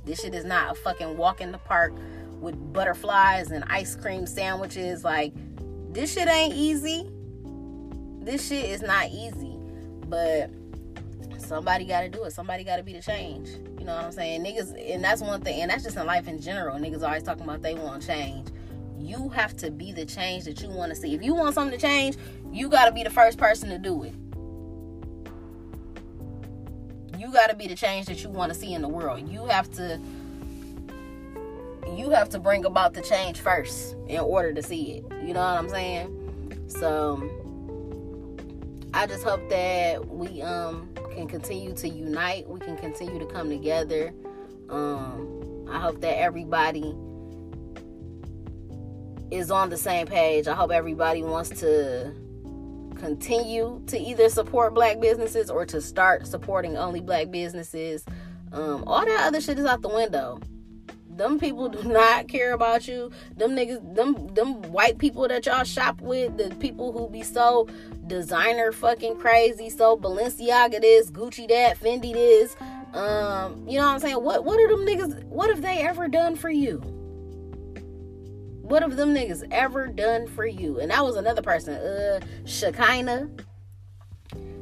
This 0.05 0.21
shit 0.21 0.35
is 0.35 0.45
not 0.45 0.73
a 0.73 0.75
fucking 0.75 1.17
walk 1.17 1.41
in 1.41 1.53
the 1.53 1.59
park 1.59 1.95
with 2.41 2.57
butterflies 2.73 3.53
and 3.53 3.65
ice 3.69 3.95
cream 3.95 4.27
sandwiches. 4.27 5.05
Like 5.05 5.33
this 5.93 6.13
shit 6.13 6.29
ain't 6.29 6.55
easy 6.55 7.09
this 8.25 8.47
shit 8.47 8.65
is 8.67 8.83
not 8.83 9.09
easy, 9.11 9.57
but 10.07 10.51
somebody 11.39 11.85
got 11.85 12.03
to 12.03 12.09
do 12.09 12.25
it. 12.25 12.33
Somebody 12.33 12.65
got 12.65 12.77
to 12.77 12.83
be 12.83 12.93
the 12.93 13.03
change. 13.03 13.49
You 13.79 13.85
know 13.85 13.97
what 13.97 14.05
I'm 14.05 14.13
saying? 14.13 14.45
Niggas, 14.45 14.95
and 14.95 15.03
that's 15.03 15.21
one 15.21 15.41
thing, 15.41 15.61
and 15.61 15.71
that's 15.71 15.83
just 15.83 15.97
in 15.97 16.07
life 16.07 16.29
in 16.29 16.41
general. 16.41 16.79
Niggas 16.79 17.03
always 17.03 17.25
talking 17.25 17.43
about 17.43 17.63
they 17.63 17.75
want 17.75 18.07
change. 18.07 18.49
You 19.03 19.29
have 19.31 19.57
to 19.59 19.71
be 19.71 19.93
the 19.93 20.07
change 20.07 20.45
that 20.45 20.63
you 20.63 20.69
want 20.69 20.91
to 20.91 20.97
see. 20.97 21.15
If 21.15 21.23
you 21.23 21.35
want 21.35 21.55
something 21.55 21.79
to 21.79 21.85
change, 21.85 22.17
you 22.53 22.69
got 22.69 22.87
to 22.87 22.93
be 22.93 23.03
the 23.03 23.11
first 23.11 23.37
person 23.37 23.69
to 23.71 23.79
do 23.79 24.05
it. 24.05 24.15
You 27.19 27.33
got 27.33 27.51
to 27.51 27.57
be 27.57 27.67
the 27.67 27.75
change 27.75 28.07
that 28.07 28.23
you 28.23 28.31
want 28.31 28.53
to 28.53 28.59
see 28.59 28.75
in 28.75 28.83
the 28.83 28.89
world. 28.89 29.29
You 29.29 29.47
have 29.47 29.71
to 29.73 30.01
you 31.97 32.11
have 32.11 32.29
to 32.31 32.39
bring 32.39 32.65
about 32.65 32.95
the 32.95 33.03
change 33.03 33.41
first 33.41 33.97
in 34.09 34.21
order 34.21 34.53
to 34.53 34.63
see 34.63 34.99
it. 34.99 35.05
You 35.23 35.35
know 35.35 35.41
what 35.41 35.59
I'm 35.59 35.69
saying? 35.69 36.65
So 36.69 37.29
I 38.95 39.07
just 39.07 39.25
hope 39.25 39.49
that 39.51 40.07
we 40.09 40.43
um 40.43 40.89
can 41.13 41.27
continue 41.29 41.75
to 41.75 41.89
unite. 41.89 42.49
We 42.49 42.61
can 42.61 42.77
continue 42.77 43.19
to 43.19 43.27
come 43.27 43.51
together. 43.51 44.13
Um, 44.69 45.67
I 45.69 45.79
hope 45.79 46.01
that 46.01 46.19
everybody 46.19 46.95
is 49.33 49.51
on 49.51 49.71
the 49.71 49.77
same 49.77 50.07
page. 50.07 50.47
I 50.47 50.55
hope 50.55 50.71
everybody 50.71 51.23
wants 51.23 51.49
to 51.61 52.13
continue 52.97 53.83
to 53.89 53.99
either 53.99 54.29
support 54.29 54.75
black 54.75 55.01
businesses 55.01 55.51
or 55.51 55.67
to 55.67 55.81
start 55.81 56.27
supporting 56.27 56.77
only 56.77 57.01
black 57.01 57.31
businesses. 57.31 58.05
Um, 58.53 58.85
all 58.87 59.05
that 59.05 59.27
other 59.27 59.41
shit 59.41 59.59
is 59.59 59.65
out 59.65 59.83
the 59.83 59.89
window. 59.89 60.39
Them 61.09 61.39
people 61.39 61.69
do 61.69 61.83
not 61.83 62.29
care 62.29 62.53
about 62.53 62.87
you. 62.87 63.11
Them 63.37 63.51
niggas, 63.51 63.95
them 63.95 64.29
them 64.35 64.63
white 64.73 64.99
people 64.99 65.27
that 65.29 65.45
y'all 65.47 65.65
shop 65.65 66.01
with, 66.01 66.37
the 66.37 66.55
people 66.57 66.93
who 66.93 67.09
be 67.09 67.23
so 67.23 67.69
designer 68.07 68.73
fucking 68.73 69.17
crazy, 69.17 69.69
so 69.69 69.97
Balenciaga 69.97 70.81
this, 70.81 71.11
Gucci 71.11 71.49
that, 71.49 71.79
Fendi 71.79 72.13
this. 72.13 72.57
Um, 72.95 73.67
you 73.67 73.79
know 73.79 73.87
what 73.87 73.95
I'm 73.95 74.01
saying? 74.01 74.23
What 74.23 74.45
what 74.45 74.59
are 74.61 74.69
them 74.69 74.87
niggas? 74.87 75.25
What 75.25 75.51
have 75.51 75.61
they 75.61 75.81
ever 75.81 76.09
done 76.09 76.37
for 76.37 76.51
you? 76.51 77.02
What 78.63 78.83
have 78.83 78.97
them 78.97 79.15
niggas 79.15 79.47
ever 79.51 79.89
done 79.89 80.29
for 80.29 80.47
you? 80.47 80.79
And 80.79 80.91
that 80.91 81.05
was 81.05 81.17
another 81.17 81.43
person, 81.43 81.75
uh, 81.75 82.21
Shekinah. 82.45 83.29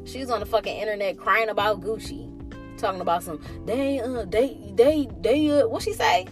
She's 0.05 0.31
on 0.31 0.41
the 0.41 0.47
fucking 0.47 0.75
internet 0.75 1.19
crying 1.19 1.51
about 1.51 1.83
Gucci, 1.83 2.29
talking 2.79 3.01
about 3.01 3.23
some 3.23 3.41
they 3.67 4.01
uh 4.01 4.25
they 4.25 4.57
they 4.75 5.09
they 5.21 5.51
uh 5.51 5.69
what 5.69 5.83
she 5.83 5.93
say? 5.93 6.27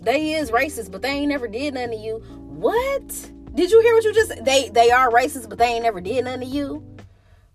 They 0.00 0.34
is 0.34 0.50
racist, 0.50 0.90
but 0.90 1.00
they 1.00 1.10
ain't 1.10 1.28
never 1.28 1.46
did 1.46 1.74
nothing 1.74 1.92
to 1.92 1.96
you. 1.96 2.16
What? 2.18 3.08
Did 3.54 3.70
you 3.70 3.80
hear 3.82 3.94
what 3.94 4.04
you 4.04 4.12
just 4.12 4.44
they 4.44 4.68
they 4.70 4.90
are 4.90 5.10
racist, 5.10 5.48
but 5.48 5.58
they 5.58 5.66
ain't 5.66 5.84
never 5.84 6.00
did 6.00 6.24
nothing 6.24 6.40
to 6.40 6.46
you? 6.46 6.84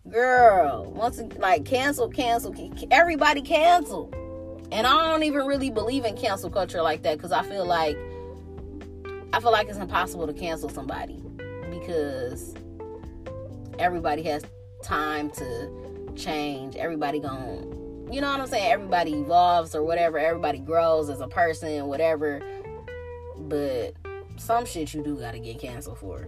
Girl, 0.10 0.86
once 0.86 1.20
like 1.38 1.66
cancel, 1.66 2.08
cancel, 2.08 2.56
everybody 2.90 3.42
cancel. 3.42 4.10
And 4.72 4.88
I 4.88 5.12
don't 5.12 5.24
even 5.24 5.46
really 5.46 5.70
believe 5.70 6.06
in 6.06 6.16
cancel 6.16 6.50
culture 6.50 6.82
like 6.82 7.04
that 7.04 7.18
because 7.18 7.32
I 7.32 7.44
feel 7.44 7.66
like 7.66 7.98
I 9.34 9.40
feel 9.40 9.52
like 9.52 9.68
it's 9.70 9.78
impossible 9.78 10.28
to 10.28 10.34
cancel 10.34 10.70
somebody 10.70 11.22
because 11.70 12.54
everybody 13.80 14.24
has 14.24 14.44
time 14.84 15.30
to 15.32 16.14
change. 16.16 16.76
Everybody 16.76 17.20
going 17.20 17.78
you 18.10 18.22
know 18.22 18.32
what 18.32 18.40
I'm 18.40 18.48
saying? 18.48 18.72
Everybody 18.72 19.14
evolves 19.16 19.76
or 19.76 19.84
whatever. 19.84 20.18
Everybody 20.18 20.60
grows 20.60 21.10
as 21.10 21.20
a 21.20 21.28
person, 21.28 21.88
whatever. 21.88 22.42
But 23.38 23.96
some 24.38 24.66
shit 24.66 24.94
you 24.94 25.04
do 25.04 25.18
gotta 25.18 25.40
get 25.40 25.60
canceled 25.60 25.98
for. 25.98 26.26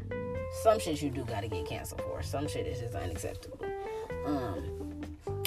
Some 0.61 0.79
shit 0.79 1.01
you 1.01 1.09
do 1.09 1.23
gotta 1.23 1.47
get 1.47 1.65
canceled 1.65 2.01
for. 2.01 2.21
Some 2.21 2.47
shit 2.49 2.67
is 2.67 2.81
just 2.81 2.95
unacceptable. 2.95 3.59
Um, 4.25 4.78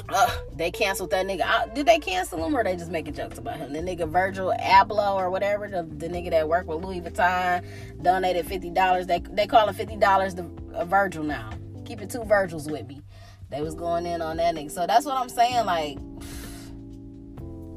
uh, 0.08 0.30
they 0.54 0.70
canceled 0.70 1.10
that 1.10 1.26
nigga. 1.26 1.42
Uh, 1.42 1.66
did 1.74 1.86
they 1.86 1.98
cancel 1.98 2.44
him 2.44 2.54
or 2.54 2.64
they 2.64 2.76
just 2.76 2.90
making 2.90 3.14
jokes 3.14 3.38
about 3.38 3.56
him? 3.56 3.72
The 3.72 3.80
nigga 3.80 4.08
Virgil 4.08 4.54
Abloh 4.60 5.14
or 5.14 5.30
whatever, 5.30 5.68
the, 5.68 5.82
the 5.82 6.08
nigga 6.08 6.30
that 6.30 6.48
worked 6.48 6.68
with 6.68 6.84
Louis 6.84 7.00
Vuitton, 7.00 7.64
donated 8.02 8.46
fifty 8.46 8.70
dollars. 8.70 9.06
They 9.06 9.20
they 9.30 9.46
call 9.46 9.68
him 9.68 9.74
fifty 9.74 9.96
dollars 9.96 10.34
the 10.34 10.48
uh, 10.74 10.84
Virgil 10.84 11.24
now. 11.24 11.50
Keep 11.84 12.02
it 12.02 12.10
two 12.10 12.24
Virgils 12.24 12.68
with 12.68 12.86
me. 12.86 13.02
They 13.50 13.60
was 13.60 13.74
going 13.74 14.06
in 14.06 14.22
on 14.22 14.38
that 14.38 14.54
nigga. 14.54 14.70
So 14.70 14.86
that's 14.86 15.04
what 15.04 15.16
I'm 15.16 15.28
saying. 15.28 15.66
Like, 15.66 15.98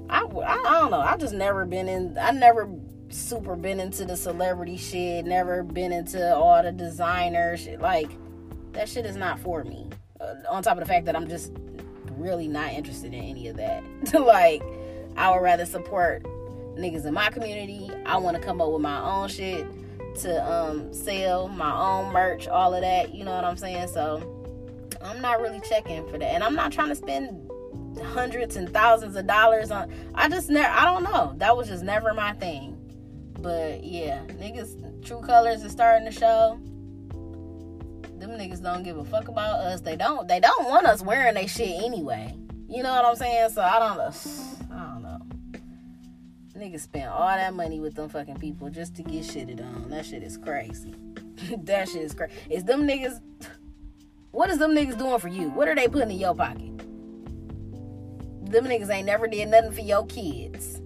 I, 0.09 0.21
I, 0.21 0.63
I 0.67 0.79
don't 0.79 0.91
know. 0.91 1.01
I 1.01 1.17
just 1.17 1.33
never 1.33 1.65
been 1.65 1.89
in. 1.89 2.17
I 2.17 2.31
never 2.31 2.69
super 3.09 3.55
been 3.55 3.79
into 3.79 4.05
the 4.05 4.15
celebrity 4.15 4.77
shit. 4.77 5.25
Never 5.25 5.63
been 5.63 5.91
into 5.91 6.35
all 6.35 6.63
the 6.63 6.71
designer 6.71 7.57
shit. 7.57 7.81
Like, 7.81 8.09
that 8.71 8.87
shit 8.87 9.05
is 9.05 9.15
not 9.15 9.39
for 9.39 9.63
me. 9.63 9.89
Uh, 10.21 10.35
on 10.49 10.63
top 10.63 10.77
of 10.77 10.79
the 10.79 10.85
fact 10.85 11.05
that 11.07 11.15
I'm 11.15 11.27
just 11.27 11.51
really 12.25 12.47
not 12.47 12.73
interested 12.73 13.13
in 13.13 13.23
any 13.23 13.47
of 13.47 13.57
that. 13.57 13.83
like, 14.13 14.63
I 15.15 15.29
would 15.29 15.41
rather 15.41 15.65
support 15.65 16.23
niggas 16.75 17.05
in 17.05 17.13
my 17.13 17.29
community. 17.29 17.89
I 18.05 18.17
want 18.17 18.35
to 18.35 18.43
come 18.43 18.59
up 18.61 18.71
with 18.71 18.81
my 18.81 18.99
own 18.99 19.29
shit 19.29 19.65
to 20.21 20.51
um 20.51 20.93
sell 20.93 21.47
my 21.47 21.73
own 21.73 22.11
merch, 22.11 22.47
all 22.47 22.73
of 22.73 22.81
that. 22.81 23.13
You 23.13 23.23
know 23.23 23.35
what 23.35 23.43
I'm 23.43 23.57
saying? 23.57 23.87
So 23.87 24.31
I'm 25.01 25.21
not 25.21 25.41
really 25.41 25.61
checking 25.61 26.07
for 26.09 26.17
that. 26.17 26.33
And 26.33 26.43
I'm 26.43 26.55
not 26.55 26.71
trying 26.71 26.89
to 26.89 26.95
spend 26.95 27.49
hundreds 28.01 28.57
and 28.57 28.69
thousands 28.73 29.15
of 29.15 29.25
dollars 29.25 29.71
on 29.71 29.89
I 30.15 30.27
just 30.27 30.49
never 30.49 30.69
I 30.69 30.85
don't 30.85 31.03
know. 31.03 31.33
That 31.37 31.55
was 31.55 31.67
just 31.67 31.83
never 31.83 32.13
my 32.13 32.33
thing. 32.33 32.77
But 33.39 33.83
yeah, 33.83 34.23
niggas 34.27 35.05
true 35.05 35.21
colors 35.21 35.63
is 35.63 35.71
starting 35.71 36.05
to 36.05 36.11
show. 36.11 36.59
Them 38.25 38.39
niggas 38.39 38.63
don't 38.63 38.81
give 38.81 38.97
a 38.97 39.05
fuck 39.05 39.27
about 39.27 39.59
us. 39.59 39.81
They 39.81 39.95
don't 39.95 40.27
they 40.27 40.39
don't 40.39 40.65
want 40.67 40.87
us 40.87 41.03
wearing 41.03 41.35
their 41.35 41.47
shit 41.47 41.83
anyway. 41.83 42.35
You 42.67 42.81
know 42.81 42.91
what 42.91 43.05
I'm 43.05 43.15
saying? 43.15 43.51
So 43.51 43.61
I 43.61 43.77
don't 43.77 43.97
know. 43.97 44.75
I 44.75 44.83
don't 44.83 45.03
know. 45.03 45.21
Niggas 46.57 46.79
spend 46.79 47.07
all 47.09 47.27
that 47.27 47.53
money 47.53 47.79
with 47.79 47.93
them 47.93 48.09
fucking 48.09 48.39
people 48.39 48.71
just 48.71 48.95
to 48.95 49.03
get 49.03 49.25
shitted 49.25 49.63
on. 49.63 49.91
That 49.91 50.07
shit 50.07 50.23
is 50.23 50.37
crazy. 50.37 50.95
that 51.65 51.87
shit 51.87 52.01
is 52.01 52.15
crazy. 52.15 52.33
Is 52.49 52.63
them 52.63 52.87
niggas 52.87 53.21
what 54.31 54.49
is 54.49 54.57
them 54.57 54.71
niggas 54.71 54.97
doing 54.97 55.19
for 55.19 55.27
you? 55.27 55.49
What 55.49 55.67
are 55.67 55.75
they 55.75 55.87
putting 55.87 56.09
in 56.09 56.17
your 56.17 56.33
pocket? 56.33 56.79
Them 58.49 58.65
niggas 58.65 58.89
ain't 58.89 59.05
never 59.05 59.27
did 59.27 59.49
nothing 59.49 59.71
for 59.71 59.81
your 59.81 60.03
kids. 60.07 60.81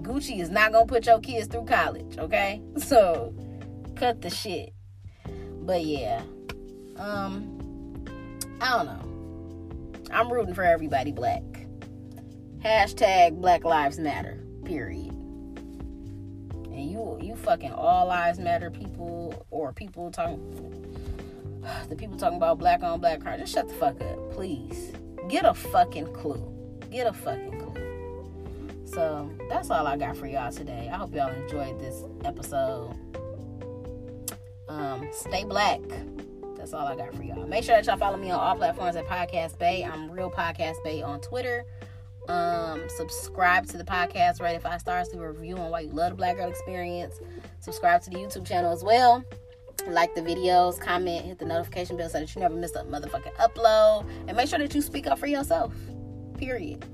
Gucci 0.00 0.40
is 0.40 0.48
not 0.48 0.72
gonna 0.72 0.86
put 0.86 1.04
your 1.04 1.20
kids 1.20 1.48
through 1.48 1.66
college, 1.66 2.16
okay? 2.16 2.62
So 2.78 3.34
cut 3.94 4.22
the 4.22 4.30
shit. 4.30 4.72
But 5.60 5.84
yeah. 5.84 6.22
Um 6.96 7.56
I 8.60 8.70
don't 8.70 8.86
know. 8.86 9.10
I'm 10.12 10.32
rooting 10.32 10.54
for 10.54 10.64
everybody 10.64 11.12
black. 11.12 11.42
Hashtag 12.64 13.40
Black 13.40 13.64
Lives 13.64 13.98
Matter. 13.98 14.44
Period. 14.64 15.10
And 16.66 16.90
you 16.90 17.18
you 17.20 17.36
fucking 17.36 17.72
all 17.72 18.06
lives 18.06 18.38
matter 18.38 18.70
people 18.70 19.46
or 19.50 19.72
people 19.72 20.10
talking 20.10 20.38
the 21.88 21.96
people 21.96 22.16
talking 22.16 22.36
about 22.36 22.58
black 22.58 22.82
on 22.82 23.00
black 23.00 23.20
crime, 23.20 23.38
just 23.38 23.52
shut 23.52 23.68
the 23.68 23.74
fuck 23.74 24.00
up, 24.00 24.32
please. 24.32 24.92
Get 25.28 25.44
a 25.44 25.54
fucking 25.54 26.12
clue. 26.12 26.42
Get 26.90 27.06
a 27.06 27.12
fucking 27.12 27.58
clue. 27.58 28.84
So 28.86 29.30
that's 29.48 29.70
all 29.70 29.86
I 29.86 29.96
got 29.96 30.16
for 30.16 30.26
y'all 30.26 30.50
today. 30.50 30.90
I 30.92 30.96
hope 30.96 31.14
y'all 31.14 31.32
enjoyed 31.32 31.78
this 31.78 32.02
episode. 32.24 32.96
Um, 34.80 35.06
stay 35.12 35.44
black. 35.44 35.80
That's 36.56 36.72
all 36.72 36.86
I 36.86 36.96
got 36.96 37.14
for 37.14 37.22
y'all. 37.22 37.46
Make 37.46 37.64
sure 37.64 37.76
that 37.76 37.84
y'all 37.84 37.98
follow 37.98 38.16
me 38.16 38.30
on 38.30 38.40
all 38.40 38.56
platforms 38.56 38.96
at 38.96 39.06
Podcast 39.06 39.58
Bay. 39.58 39.84
I'm 39.84 40.10
Real 40.10 40.30
Podcast 40.30 40.82
Bay 40.82 41.02
on 41.02 41.20
Twitter. 41.20 41.66
Um, 42.28 42.88
subscribe 42.88 43.66
to 43.66 43.76
the 43.76 43.84
podcast, 43.84 44.40
it 44.40 44.62
five 44.62 44.80
stars, 44.80 45.08
leave 45.12 45.20
a 45.20 45.32
review 45.32 45.56
on 45.56 45.70
why 45.70 45.80
you 45.80 45.90
love 45.90 46.10
the 46.10 46.16
Black 46.16 46.36
Girl 46.36 46.48
Experience. 46.48 47.20
Subscribe 47.60 48.02
to 48.02 48.10
the 48.10 48.16
YouTube 48.16 48.46
channel 48.46 48.72
as 48.72 48.82
well 48.82 49.24
like 49.88 50.14
the 50.14 50.20
videos, 50.20 50.78
comment, 50.78 51.24
hit 51.24 51.38
the 51.38 51.44
notification 51.44 51.96
bell 51.96 52.08
so 52.08 52.20
that 52.20 52.34
you 52.34 52.40
never 52.40 52.54
miss 52.54 52.74
a 52.74 52.84
motherfucking 52.84 53.34
upload. 53.36 54.06
And 54.28 54.36
make 54.36 54.48
sure 54.48 54.58
that 54.58 54.74
you 54.74 54.82
speak 54.82 55.06
up 55.06 55.18
for 55.18 55.26
yourself. 55.26 55.74
Period. 56.36 56.84